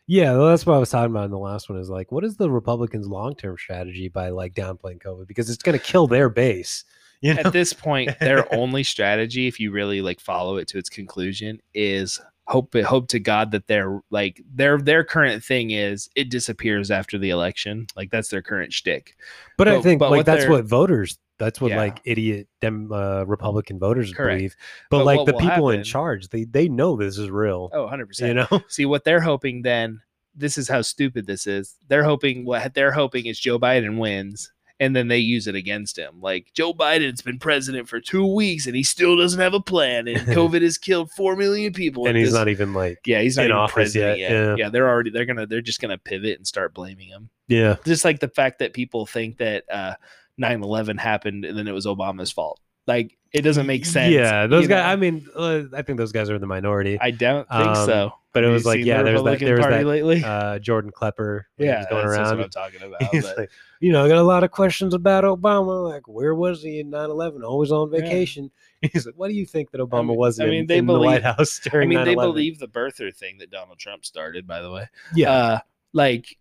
[0.06, 1.80] Yeah, well, that's what I was talking about in the last one.
[1.80, 5.64] Is like, what is the Republicans' long term strategy by like downplaying COVID because it's
[5.64, 6.84] going to kill their base.
[7.22, 7.42] You know?
[7.46, 11.62] At this point, their only strategy, if you really like follow it to its conclusion,
[11.74, 16.92] is hope hope to God that their like their their current thing is it disappears
[16.92, 17.88] after the election.
[17.96, 19.16] Like that's their current shtick.
[19.58, 21.18] but, I think but like that's what voters.
[21.44, 21.78] That's what Yeah.
[21.78, 24.38] like idiot dem uh, Republican voters Correct.
[24.38, 24.56] believe.
[24.90, 27.70] But, But like the people in charge, they they know this is real.
[27.74, 28.28] Oh, 100 percent.
[28.30, 30.02] you know, See what they're hoping then.
[30.36, 31.76] This is how stupid this is.
[31.90, 35.96] They're hoping what they're hoping is Joe Biden wins, and then they use it against
[35.96, 36.20] him.
[36.22, 40.08] Like Joe Biden's been president for two weeks and he still doesn't have a plan,
[40.08, 42.08] and COVID has killed four million people.
[42.08, 44.46] and he's this- not even like Yeah, he's not in even office president yet, yet.
[44.48, 44.56] yeah.
[44.58, 44.70] Yeah.
[44.70, 47.30] they're already they're gonna they're just gonna pivot and start blaming him.
[47.48, 49.94] yeah Just like the fact that people think that uh
[50.42, 52.60] 9-11 happened and then it was Obama's fault.
[52.86, 54.14] Like it doesn't make sense.
[54.14, 54.84] Yeah, those guys.
[54.84, 54.90] know?
[54.92, 56.98] I mean, uh, I think those guys are in the minority.
[57.00, 58.12] I don't think Um, so.
[58.34, 60.24] but it Have was like, yeah, the there's that, there was Party that lately.
[60.24, 61.48] uh, Jordan Klepper.
[61.58, 62.38] yeah, going that's, around.
[62.38, 63.02] what I'm talking about.
[63.12, 65.90] He's but- like, you know, I got a lot of questions about Obama.
[65.90, 67.44] Like, where was he in 9 11?
[67.44, 68.02] Always on Yeah.
[68.02, 68.52] vacation.
[68.82, 70.86] He's like, what do you think that Obama mean- was I in, mean, they in
[70.86, 72.22] the White believe- House I mean, they 9/11?
[72.22, 74.90] believe the birther thing that Donald Trump started, by the way.
[75.16, 75.32] Yeah.
[75.32, 75.60] Uh,
[75.94, 76.38] like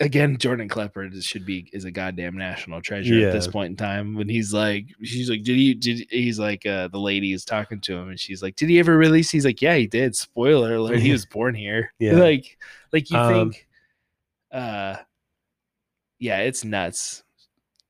[0.00, 4.14] again, Jordan Klepper should be is a goddamn national treasure at this point in time.
[4.14, 5.74] When he's like, she's like, did he?
[5.74, 8.78] Did he's like, uh, the lady is talking to him, and she's like, did he
[8.78, 9.30] ever release?
[9.30, 10.14] He's like, yeah, he did.
[10.16, 11.92] Spoiler alert, he was born here.
[11.98, 12.14] Yeah.
[12.14, 12.58] like,
[12.92, 13.66] like you Um, think,
[14.52, 14.96] uh,
[16.18, 17.22] yeah, it's nuts.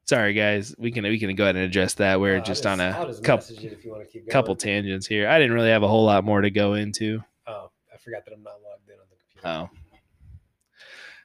[0.06, 0.74] Sorry, guys.
[0.78, 2.20] We can we can go ahead and address that.
[2.20, 5.28] We're just on a couple if you want to keep couple tangents here.
[5.28, 7.22] I didn't really have a whole lot more to go into.
[7.46, 9.70] Oh, I forgot that I'm not logged in on the computer.
[9.72, 9.83] Oh.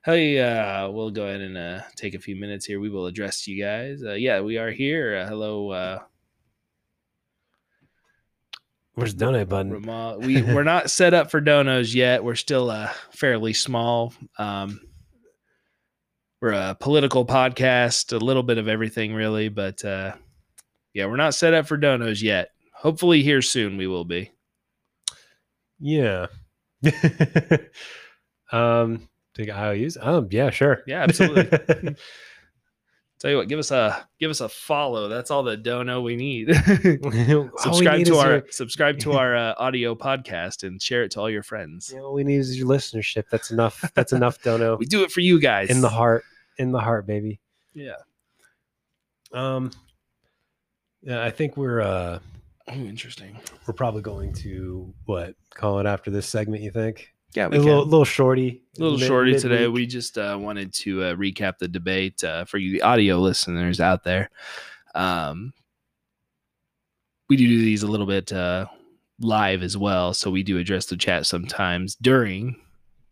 [0.06, 2.80] Hey, uh, we'll go ahead and uh, take a few minutes here.
[2.80, 4.02] We will address you guys.
[4.04, 5.18] Uh, yeah, we are here.
[5.18, 6.00] Uh, hello, uh,
[9.00, 9.82] Where's the donate button?
[10.20, 12.22] We we're not set up for donos yet.
[12.22, 14.14] We're still uh, fairly small.
[14.38, 14.82] Um,
[16.42, 19.48] we're a political podcast, a little bit of everything, really.
[19.48, 20.16] But uh,
[20.94, 22.50] yeah, we're not set up for donos yet.
[22.74, 24.32] Hopefully, here soon we will be.
[25.80, 26.28] Yeah.
[28.52, 29.08] um,
[29.40, 29.98] take IOUs?
[30.00, 30.84] Um, yeah, sure.
[30.88, 31.96] Yeah, absolutely.
[33.20, 35.10] Tell you what, give us a give us a follow.
[35.10, 36.56] That's all the dono we need.
[36.56, 41.30] subscribe subscribe to our subscribe to our uh, audio podcast and share it to all
[41.30, 41.94] your friends.
[41.94, 43.26] all we need is your listenership.
[43.30, 43.92] That's enough.
[43.94, 44.78] That's enough, Dono.
[44.78, 45.70] We do it for you guys.
[45.70, 46.24] In the heart.
[46.58, 47.42] In the heart, baby.
[47.74, 47.96] Yeah.
[49.34, 49.72] Um
[51.02, 52.20] yeah, I think we're uh
[52.70, 53.38] Oh, interesting.
[53.68, 57.14] we're probably going to what call it after this segment, you think?
[57.36, 57.66] Yeah, A we can.
[57.66, 58.62] little, little shorty.
[58.78, 59.68] A little mid- shorty today.
[59.68, 63.80] We just uh, wanted to uh, recap the debate uh, for you, the audio listeners
[63.80, 64.30] out there.
[64.96, 65.54] Um,
[67.30, 68.66] we do do these a little bit uh,
[69.20, 72.56] live as well, so we do address the chat sometimes during.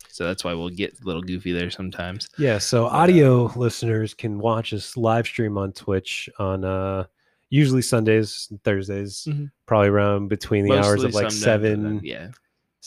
[0.09, 2.28] So that's why we'll get a little goofy there sometimes.
[2.39, 7.05] Yeah, so audio listeners can watch us live stream on Twitch on uh
[7.51, 9.51] usually Sundays and Thursdays, Mhm.
[9.68, 12.28] probably around between the hours of like sometimes, and then- seven, yeah,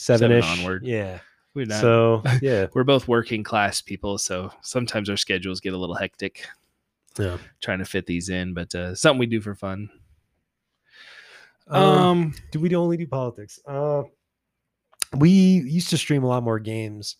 [0.01, 0.45] seven ish.
[0.45, 0.83] onward.
[0.85, 1.19] Yeah.
[1.53, 1.81] we're not.
[1.81, 2.67] So yeah.
[2.73, 6.47] we're both working class people, so sometimes our schedules get a little hectic
[7.19, 7.37] yeah.
[7.61, 8.53] trying to fit these in.
[8.53, 9.89] But uh, something we do for fun.
[11.67, 13.59] Um, Um, do we only do politics?
[13.65, 14.03] Uh,
[15.15, 17.17] we used to stream a lot more games,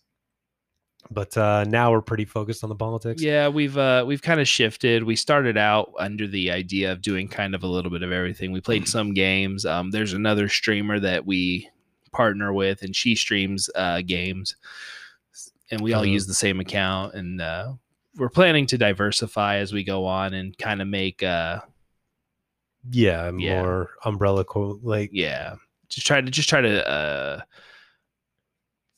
[1.10, 3.22] but uh, now we're pretty focused on the politics.
[3.22, 5.04] Yeah, we've uh we've kind of shifted.
[5.04, 8.52] We started out under the idea of doing kind of a little bit of everything.
[8.52, 9.66] We played some games.
[9.66, 11.70] Um there's another streamer that we
[12.12, 14.56] partner with and she streams uh games.
[15.72, 16.12] And we all Uh-huh.
[16.12, 17.74] use the same account and uh
[18.18, 21.60] we're planning to diversify as we go on and kind of make uh
[22.90, 23.62] yeah, Yeah.
[23.62, 25.56] more umbrella co- like yeah,
[25.88, 27.42] just try to just try to uh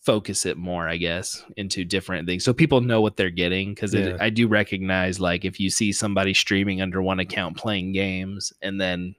[0.01, 3.93] focus it more i guess into different things so people know what they're getting because
[3.93, 4.17] Yeah.
[4.19, 8.81] i do recognize like if you see somebody streaming under one account playing games and
[8.81, 9.15] then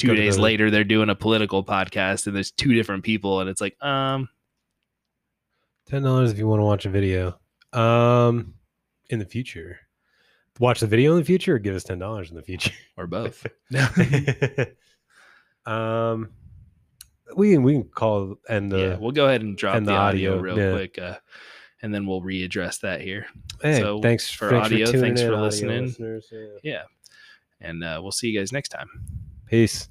[0.00, 3.50] two days the- later they're doing a political podcast and there's two different people and
[3.50, 4.28] it's like um
[5.90, 7.38] ten dollars if you want to watch a video.
[7.72, 8.54] Um,
[9.10, 9.78] in the future,
[10.58, 12.72] watch the video in the future, or give us ten dollars in the future.
[12.96, 13.46] or both
[15.66, 16.30] um,
[17.36, 19.92] we can we can call and the yeah we'll go ahead and drop and the,
[19.92, 20.72] the audio, audio, real yeah.
[20.72, 21.16] quick uh
[21.82, 23.26] and then we'll readdress that here
[23.62, 25.94] hey, so thanks for thanks audio, tuning thanks for listening.
[26.62, 26.72] yeah.
[26.72, 26.82] yeah
[27.60, 28.88] and uh, we'll see you guys next time
[29.50, 29.88] Peace.